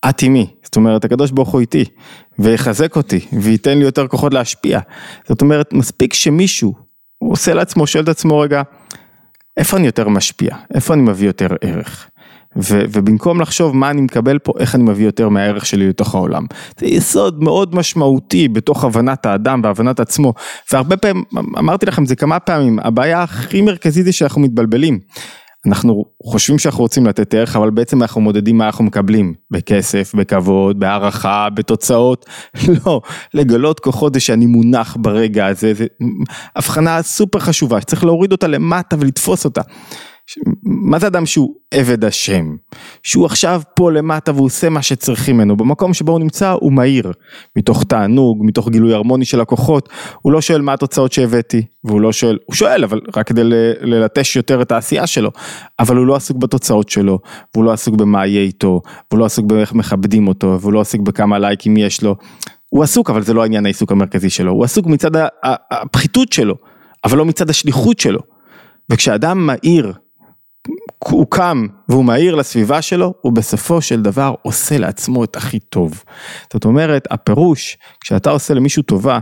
את 0.09 0.19
עימי, 0.19 0.47
זאת 0.63 0.75
אומרת 0.75 1.05
הקדוש 1.05 1.31
ברוך 1.31 1.49
הוא 1.49 1.61
איתי, 1.61 1.85
ויחזק 2.39 2.95
אותי, 2.95 3.19
וייתן 3.41 3.77
לי 3.77 3.83
יותר 3.83 4.07
כוחות 4.07 4.33
להשפיע. 4.33 4.79
זאת 5.27 5.41
אומרת, 5.41 5.73
מספיק 5.73 6.13
שמישהו, 6.13 6.73
עושה 7.17 7.53
לעצמו, 7.53 7.87
שואל 7.87 8.03
את 8.03 8.09
עצמו 8.09 8.39
רגע, 8.39 8.61
איפה 9.57 9.77
אני 9.77 9.85
יותר 9.85 10.09
משפיע? 10.09 10.55
איפה 10.73 10.93
אני 10.93 11.01
מביא 11.01 11.27
יותר 11.27 11.47
ערך? 11.61 12.09
ו, 12.63 12.81
ובמקום 12.93 13.41
לחשוב 13.41 13.75
מה 13.75 13.89
אני 13.89 14.01
מקבל 14.01 14.39
פה, 14.39 14.53
איך 14.59 14.75
אני 14.75 14.83
מביא 14.83 15.05
יותר 15.05 15.29
מהערך 15.29 15.65
שלי 15.65 15.89
לתוך 15.89 16.15
העולם. 16.15 16.45
זה 16.79 16.85
יסוד 16.85 17.43
מאוד 17.43 17.75
משמעותי 17.75 18.47
בתוך 18.47 18.83
הבנת 18.83 19.25
האדם 19.25 19.61
והבנת 19.63 19.99
עצמו, 19.99 20.33
והרבה 20.71 20.97
פעמים, 20.97 21.23
אמרתי 21.57 21.85
לכם 21.85 22.05
זה 22.05 22.15
כמה 22.15 22.39
פעמים, 22.39 22.79
הבעיה 22.79 23.23
הכי 23.23 23.61
מרכזית 23.61 24.05
זה 24.05 24.11
שאנחנו 24.11 24.41
מתבלבלים. 24.41 24.99
אנחנו 25.67 26.05
חושבים 26.23 26.59
שאנחנו 26.59 26.83
רוצים 26.83 27.05
לתת 27.05 27.33
ערך, 27.33 27.55
אבל 27.55 27.69
בעצם 27.69 28.01
אנחנו 28.01 28.21
מודדים 28.21 28.57
מה 28.57 28.65
אנחנו 28.65 28.83
מקבלים, 28.83 29.33
בכסף, 29.51 30.15
בכבוד, 30.15 30.79
בהערכה, 30.79 31.47
בתוצאות, 31.53 32.25
לא, 32.85 33.01
לגלות 33.33 33.79
כוחות 33.79 34.13
זה 34.13 34.19
שאני 34.19 34.45
מונח 34.45 34.97
ברגע 34.99 35.45
הזה, 35.45 35.73
זה 35.73 35.85
הבחנה 36.55 37.01
סופר 37.01 37.39
חשובה, 37.39 37.81
שצריך 37.81 38.03
להוריד 38.03 38.31
אותה 38.31 38.47
למטה 38.47 38.95
ולתפוס 38.99 39.45
אותה. 39.45 39.61
מה 40.63 40.99
זה 40.99 41.07
אדם 41.07 41.25
שהוא 41.25 41.55
עבד 41.71 42.05
השם? 42.05 42.55
שהוא 43.03 43.25
עכשיו 43.25 43.61
פה 43.75 43.91
למטה 43.91 44.31
והוא 44.31 44.45
עושה 44.45 44.69
מה 44.69 44.81
שצריכים 44.81 45.35
ממנו, 45.35 45.57
במקום 45.57 45.93
שבו 45.93 46.11
הוא 46.11 46.19
נמצא 46.19 46.51
הוא 46.51 46.73
מהיר, 46.73 47.11
מתוך 47.55 47.83
תענוג, 47.83 48.37
מתוך 48.41 48.69
גילוי 48.69 48.93
הרמוני 48.93 49.25
של 49.25 49.41
הכוחות, 49.41 49.89
הוא 50.21 50.33
לא 50.33 50.41
שואל 50.41 50.61
מה 50.61 50.73
התוצאות 50.73 51.11
שהבאתי, 51.11 51.65
והוא 51.83 52.01
לא 52.01 52.11
שואל, 52.11 52.37
הוא 52.45 52.55
שואל 52.55 52.83
אבל 52.83 53.01
רק 53.17 53.27
כדי 53.27 53.41
ללטש 53.81 54.35
יותר 54.35 54.61
את 54.61 54.71
העשייה 54.71 55.07
שלו, 55.07 55.31
אבל 55.79 55.95
הוא 55.97 56.05
לא 56.05 56.15
עסוק 56.15 56.37
בתוצאות 56.37 56.89
שלו, 56.89 57.19
והוא 57.55 57.65
לא 57.65 57.71
עסוק 57.71 57.95
במה 57.95 58.27
יהיה 58.27 58.41
איתו, 58.41 58.81
והוא 59.11 59.19
לא 59.19 59.25
עסוק 59.25 59.45
באיך 59.45 59.73
מכבדים 59.73 60.27
אותו, 60.27 60.57
והוא 60.61 60.73
לא 60.73 60.81
עסוק 60.81 61.01
בכמה 61.01 61.39
לייקים 61.39 61.77
יש 61.77 62.03
לו, 62.03 62.15
הוא 62.69 62.83
עסוק 62.83 63.09
אבל 63.09 63.23
זה 63.23 63.33
לא 63.33 63.43
העניין 63.43 63.65
העיסוק 63.65 63.91
המרכזי 63.91 64.29
שלו, 64.29 64.51
הוא 64.51 64.63
עסוק 64.63 64.85
מצד 64.85 65.11
הפחיתות 65.71 66.33
שלו, 66.33 66.55
אבל 67.03 67.17
לא 67.17 67.25
מצד 67.25 67.49
השליחות 67.49 67.99
שלו. 67.99 68.19
וכשאדם 68.91 69.45
מהיר 69.45 69.93
הוא 71.03 71.25
קם 71.29 71.67
והוא 71.89 72.05
מהיר 72.05 72.35
לסביבה 72.35 72.81
שלו, 72.81 73.13
הוא 73.21 73.33
בסופו 73.33 73.81
של 73.81 74.01
דבר 74.01 74.33
עושה 74.41 74.77
לעצמו 74.77 75.23
את 75.23 75.35
הכי 75.35 75.59
טוב. 75.59 76.03
זאת 76.53 76.65
אומרת, 76.65 77.07
הפירוש, 77.11 77.77
כשאתה 78.01 78.29
עושה 78.29 78.53
למישהו 78.53 78.83
טובה, 78.83 79.19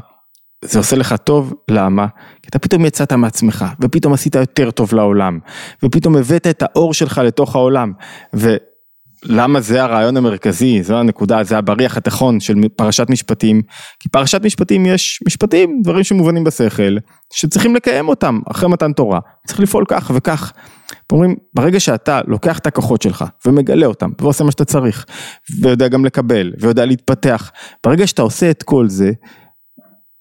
זה 0.61 0.79
עושה 0.79 0.95
לך 0.95 1.15
טוב, 1.23 1.53
למה? 1.71 2.07
כי 2.41 2.49
אתה 2.49 2.59
פתאום 2.59 2.85
יצאת 2.85 3.13
מעצמך, 3.13 3.65
ופתאום 3.81 4.13
עשית 4.13 4.35
יותר 4.35 4.71
טוב 4.71 4.93
לעולם, 4.93 5.39
ופתאום 5.83 6.15
הבאת 6.15 6.47
את 6.47 6.61
האור 6.61 6.93
שלך 6.93 7.17
לתוך 7.17 7.55
העולם, 7.55 7.91
ו... 8.35 8.55
למה 9.27 9.61
זה 9.61 9.83
הרעיון 9.83 10.17
המרכזי, 10.17 10.83
זו 10.83 10.97
הנקודה, 10.97 11.43
זה 11.43 11.57
הבריח 11.57 11.97
התיכון 11.97 12.39
של 12.39 12.55
פרשת 12.75 13.09
משפטים, 13.09 13.61
כי 13.99 14.09
פרשת 14.09 14.45
משפטים 14.45 14.85
יש 14.85 15.19
משפטים, 15.27 15.81
דברים 15.83 16.03
שמובנים 16.03 16.43
בשכל, 16.43 16.97
שצריכים 17.33 17.75
לקיים 17.75 18.07
אותם 18.07 18.39
אחרי 18.51 18.69
מתן 18.69 18.93
תורה, 18.93 19.19
צריך 19.47 19.59
לפעול 19.59 19.85
כך 19.87 20.11
וכך. 20.15 20.53
אומרים, 21.11 21.35
ברגע 21.53 21.79
שאתה 21.79 22.21
לוקח 22.27 22.59
את 22.59 22.67
הכוחות 22.67 23.01
שלך 23.01 23.25
ומגלה 23.45 23.85
אותם 23.85 24.09
ועושה 24.21 24.43
מה 24.43 24.51
שאתה 24.51 24.65
צריך, 24.65 25.05
ויודע 25.61 25.87
גם 25.87 26.05
לקבל, 26.05 26.53
ויודע 26.59 26.85
להתפתח, 26.85 27.51
ברגע 27.85 28.07
שאתה 28.07 28.21
עושה 28.21 28.49
את 28.51 28.63
כל 28.63 28.89
זה, 28.89 29.11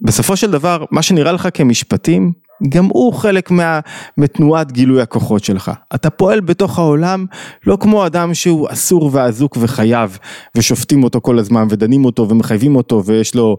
בסופו 0.01 0.37
של 0.37 0.51
דבר, 0.51 0.85
מה 0.91 1.03
שנראה 1.03 1.33
לך 1.33 1.49
כמשפטים, 1.55 2.33
גם 2.69 2.85
הוא 2.85 3.13
חלק 3.13 3.51
מה, 3.51 3.81
מתנועת 4.19 4.73
גילוי 4.73 5.03
הכוחות 5.03 5.45
שלך. 5.45 5.71
אתה 5.95 6.11
פועל 6.11 6.41
בתוך 6.41 6.79
העולם 6.79 7.27
לא 7.67 7.79
כמו 7.81 8.07
אדם 8.07 8.35
שהוא 8.35 8.69
אסור 8.71 9.11
ואזוק 9.13 9.57
וחייב 9.61 10.19
ושופטים 10.57 11.05
אותו 11.05 11.21
כל 11.21 11.39
הזמן 11.39 11.67
ודנים 11.71 12.05
אותו 12.05 12.29
ומחייבים 12.29 12.77
אותו 12.77 13.05
ויש 13.05 13.35
לו 13.35 13.57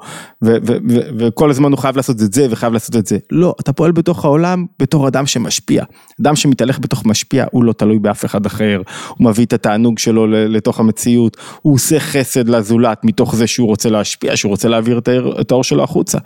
וכל 1.17 1.49
הזמן 1.49 1.71
הוא 1.71 1.79
חייב 1.79 1.95
לעשות 1.95 2.21
את 2.21 2.33
זה 2.33 2.47
וחייב 2.49 2.73
לעשות 2.73 2.95
את 2.95 3.07
זה. 3.07 3.17
לא, 3.31 3.55
אתה 3.59 3.73
פועל 3.73 3.91
בתוך 3.91 4.25
העולם 4.25 4.65
בתור 4.79 5.07
אדם 5.07 5.25
שמשפיע. 5.25 5.83
אדם 6.21 6.35
שמתהלך 6.35 6.79
בתוך 6.79 7.05
משפיע 7.05 7.45
הוא 7.51 7.63
לא 7.63 7.73
תלוי 7.73 7.99
באף 7.99 8.25
אחד 8.25 8.45
אחר, 8.45 8.81
הוא 9.17 9.29
מביא 9.29 9.45
את 9.45 9.53
התענוג 9.53 9.99
שלו 9.99 10.27
לתוך 10.27 10.79
המציאות, 10.79 11.37
הוא 11.61 11.73
עושה 11.73 11.99
חסד 11.99 12.49
לזולת 12.49 13.01
מתוך 13.03 13.35
זה 13.35 13.47
שהוא 13.47 13.67
רוצה 13.67 13.89
להשפיע, 13.89 14.35
שהוא 14.37 14.49
רוצה 14.49 14.69
להעביר 14.69 15.01
את 15.41 15.51
האור 15.51 15.63
שלו 15.63 15.83
החוצה. 15.83 16.17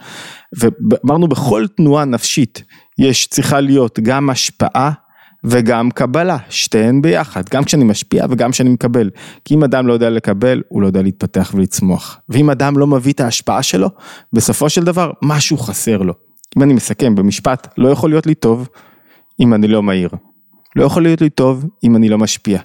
ואמרנו 0.58 1.28
בכל 1.28 1.66
תנועה 1.78 2.06
נפשית 2.06 2.64
יש 3.00 3.28
צריכה 3.28 3.60
להיות 3.60 4.00
גם 4.00 4.30
השפעה 4.30 4.92
וגם 5.44 5.92
קבלה, 5.92 6.38
שתיהן 6.50 7.02
ביחד, 7.02 7.44
גם 7.52 7.64
כשאני 7.64 7.84
משפיע 7.84 8.26
וגם 8.30 8.52
כשאני 8.52 8.70
מקבל. 8.70 9.10
כי 9.46 9.56
אם 9.56 9.64
אדם 9.64 9.88
לא 9.88 9.94
יודע 9.94 10.10
לקבל, 10.10 10.62
הוא 10.68 10.82
לא 10.82 10.88
יודע 10.88 11.02
להתפתח 11.02 11.52
ולצמוח. 11.56 12.20
ואם 12.30 12.50
אדם 12.50 12.78
לא 12.78 12.88
מביא 12.88 13.14
את 13.14 13.20
ההשפעה 13.20 13.64
שלו, 13.64 13.90
בסופו 14.34 14.70
של 14.70 14.84
דבר 14.84 15.12
משהו 15.22 15.58
חסר 15.58 15.98
לו. 15.98 16.14
אם 16.58 16.64
אני 16.64 16.74
מסכם 16.74 17.16
במשפט, 17.16 17.68
לא 17.78 17.90
יכול 17.90 18.10
להיות 18.10 18.26
לי 18.26 18.36
טוב 18.36 18.68
אם 19.40 19.54
אני 19.54 19.68
לא 19.68 19.84
מהיר. 19.84 20.10
לא 20.76 20.84
יכול 20.84 21.04
להיות 21.04 21.22
לי 21.22 21.30
טוב 21.30 21.66
אם 21.84 21.96
אני 21.96 22.10
לא 22.10 22.18
משפיע. 22.18 22.60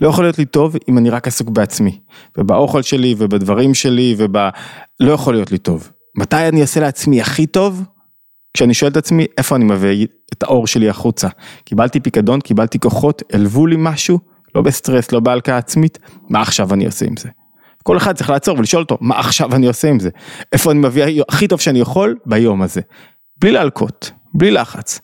לא 0.00 0.08
יכול 0.08 0.24
להיות 0.24 0.38
לי 0.38 0.44
טוב 0.44 0.76
אם 0.88 0.98
אני 0.98 1.10
רק 1.10 1.26
עסוק 1.26 1.48
בעצמי. 1.48 2.00
ובאוכל 2.38 2.82
שלי 2.82 3.14
ובדברים 3.18 3.74
שלי 3.74 4.14
וב... 4.18 4.36
לא 5.00 5.12
יכול 5.12 5.34
להיות 5.34 5.52
לי 5.52 5.58
טוב. 5.58 5.90
מתי 6.14 6.48
אני 6.48 6.60
אעשה 6.62 6.80
לעצמי 6.80 7.20
הכי 7.20 7.46
טוב? 7.46 7.84
כשאני 8.54 8.74
שואל 8.74 8.90
את 8.90 8.96
עצמי 8.96 9.26
איפה 9.38 9.56
אני 9.56 9.64
מביא 9.64 10.06
את 10.32 10.42
האור 10.42 10.66
שלי 10.66 10.88
החוצה. 10.88 11.28
קיבלתי 11.64 12.00
פיקדון, 12.00 12.40
קיבלתי 12.40 12.78
כוחות, 12.78 13.22
הלוו 13.32 13.66
לי 13.66 13.76
משהו, 13.78 14.18
לא 14.54 14.62
בסטרס, 14.62 15.12
לא 15.12 15.20
בהלקאה 15.20 15.56
עצמית, 15.56 15.98
מה 16.28 16.42
עכשיו 16.42 16.74
אני 16.74 16.86
עושה 16.86 17.06
עם 17.06 17.16
זה? 17.16 17.28
כל 17.82 17.96
אחד 17.96 18.16
צריך 18.16 18.30
לעצור 18.30 18.58
ולשאול 18.58 18.82
אותו, 18.82 18.98
מה 19.00 19.18
עכשיו 19.18 19.54
אני 19.54 19.66
עושה 19.66 19.88
עם 19.88 19.98
זה? 19.98 20.10
איפה 20.52 20.70
אני 20.70 20.78
מביא 20.78 21.22
הכי 21.28 21.48
טוב 21.48 21.60
שאני 21.60 21.80
יכול 21.80 22.16
ביום 22.26 22.62
הזה? 22.62 22.80
בלי 23.36 23.50
להלקות, 23.50 24.12
בלי 24.34 24.50
לחץ. 24.50 25.00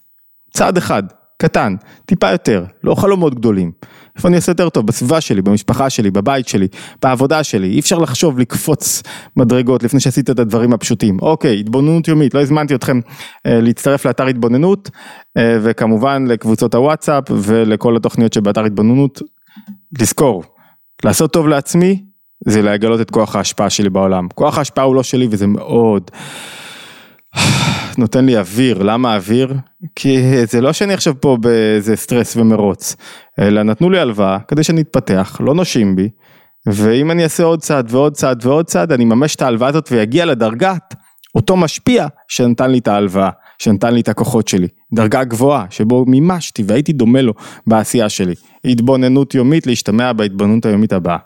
צעד 0.52 0.76
אחד, 0.76 1.02
קטן, 1.38 1.74
טיפה 2.06 2.30
יותר, 2.30 2.64
לא 2.84 2.94
חלומות 2.94 3.34
גדולים. 3.34 3.72
איפה 4.16 4.28
אני 4.28 4.36
אעשה 4.36 4.50
יותר 4.50 4.68
טוב? 4.68 4.86
בסביבה 4.86 5.20
שלי, 5.20 5.42
במשפחה 5.42 5.90
שלי, 5.90 6.10
בבית 6.10 6.48
שלי, 6.48 6.68
בעבודה 7.02 7.44
שלי. 7.44 7.68
אי 7.68 7.80
אפשר 7.80 7.98
לחשוב 7.98 8.38
לקפוץ 8.38 9.02
מדרגות 9.36 9.82
לפני 9.82 10.00
שעשית 10.00 10.30
את 10.30 10.38
הדברים 10.38 10.72
הפשוטים. 10.72 11.18
אוקיי, 11.22 11.60
התבוננות 11.60 12.08
יומית, 12.08 12.34
לא 12.34 12.40
הזמנתי 12.40 12.74
אתכם 12.74 13.00
אה, 13.46 13.60
להצטרף 13.60 14.06
לאתר 14.06 14.26
התבוננות, 14.26 14.90
אה, 15.36 15.58
וכמובן 15.62 16.24
לקבוצות 16.28 16.74
הוואטסאפ 16.74 17.24
ולכל 17.30 17.96
התוכניות 17.96 18.32
שבאתר 18.32 18.64
התבוננות. 18.64 19.22
לזכור, 20.00 20.44
לעשות 21.04 21.32
טוב 21.32 21.48
לעצמי 21.48 22.02
זה 22.46 22.62
לגלות 22.62 23.00
את 23.00 23.10
כוח 23.10 23.36
ההשפעה 23.36 23.70
שלי 23.70 23.90
בעולם. 23.90 24.28
כוח 24.34 24.58
ההשפעה 24.58 24.84
הוא 24.84 24.94
לא 24.94 25.02
שלי 25.02 25.28
וזה 25.30 25.46
מאוד... 25.46 26.10
נותן 27.98 28.26
לי 28.26 28.38
אוויר, 28.38 28.82
למה 28.82 29.16
אוויר? 29.16 29.54
כי 29.94 30.46
זה 30.46 30.60
לא 30.60 30.72
שאני 30.72 30.94
עכשיו 30.94 31.20
פה 31.20 31.36
באיזה 31.40 31.96
סטרס 31.96 32.36
ומרוץ, 32.36 32.96
אלא 33.38 33.62
נתנו 33.62 33.90
לי 33.90 33.98
הלוואה 33.98 34.38
כדי 34.48 34.62
שאני 34.62 34.80
אתפתח, 34.80 35.40
לא 35.44 35.54
נושים 35.54 35.96
בי, 35.96 36.08
ואם 36.66 37.10
אני 37.10 37.24
אעשה 37.24 37.42
עוד 37.42 37.60
צעד 37.60 37.86
ועוד 37.90 38.12
צעד 38.12 38.46
ועוד 38.46 38.66
צעד, 38.66 38.92
אני 38.92 39.04
אממש 39.04 39.34
את 39.34 39.42
ההלוואה 39.42 39.68
הזאת 39.68 39.88
ויגיע 39.92 40.24
לדרגת 40.24 40.94
אותו 41.34 41.56
משפיע 41.56 42.06
שנתן 42.28 42.70
לי 42.70 42.78
את 42.78 42.88
ההלוואה, 42.88 43.30
שנתן 43.58 43.94
לי 43.94 44.00
את 44.00 44.08
הכוחות 44.08 44.48
שלי, 44.48 44.68
דרגה 44.94 45.24
גבוהה 45.24 45.66
שבו 45.70 46.04
מימשתי 46.06 46.62
והייתי 46.66 46.92
דומה 46.92 47.22
לו 47.22 47.32
בעשייה 47.66 48.08
שלי. 48.08 48.34
התבוננות 48.64 49.34
יומית 49.34 49.66
להשתמע 49.66 50.12
בהתבוננות 50.12 50.66
היומית 50.66 50.92
הבאה. 50.92 51.16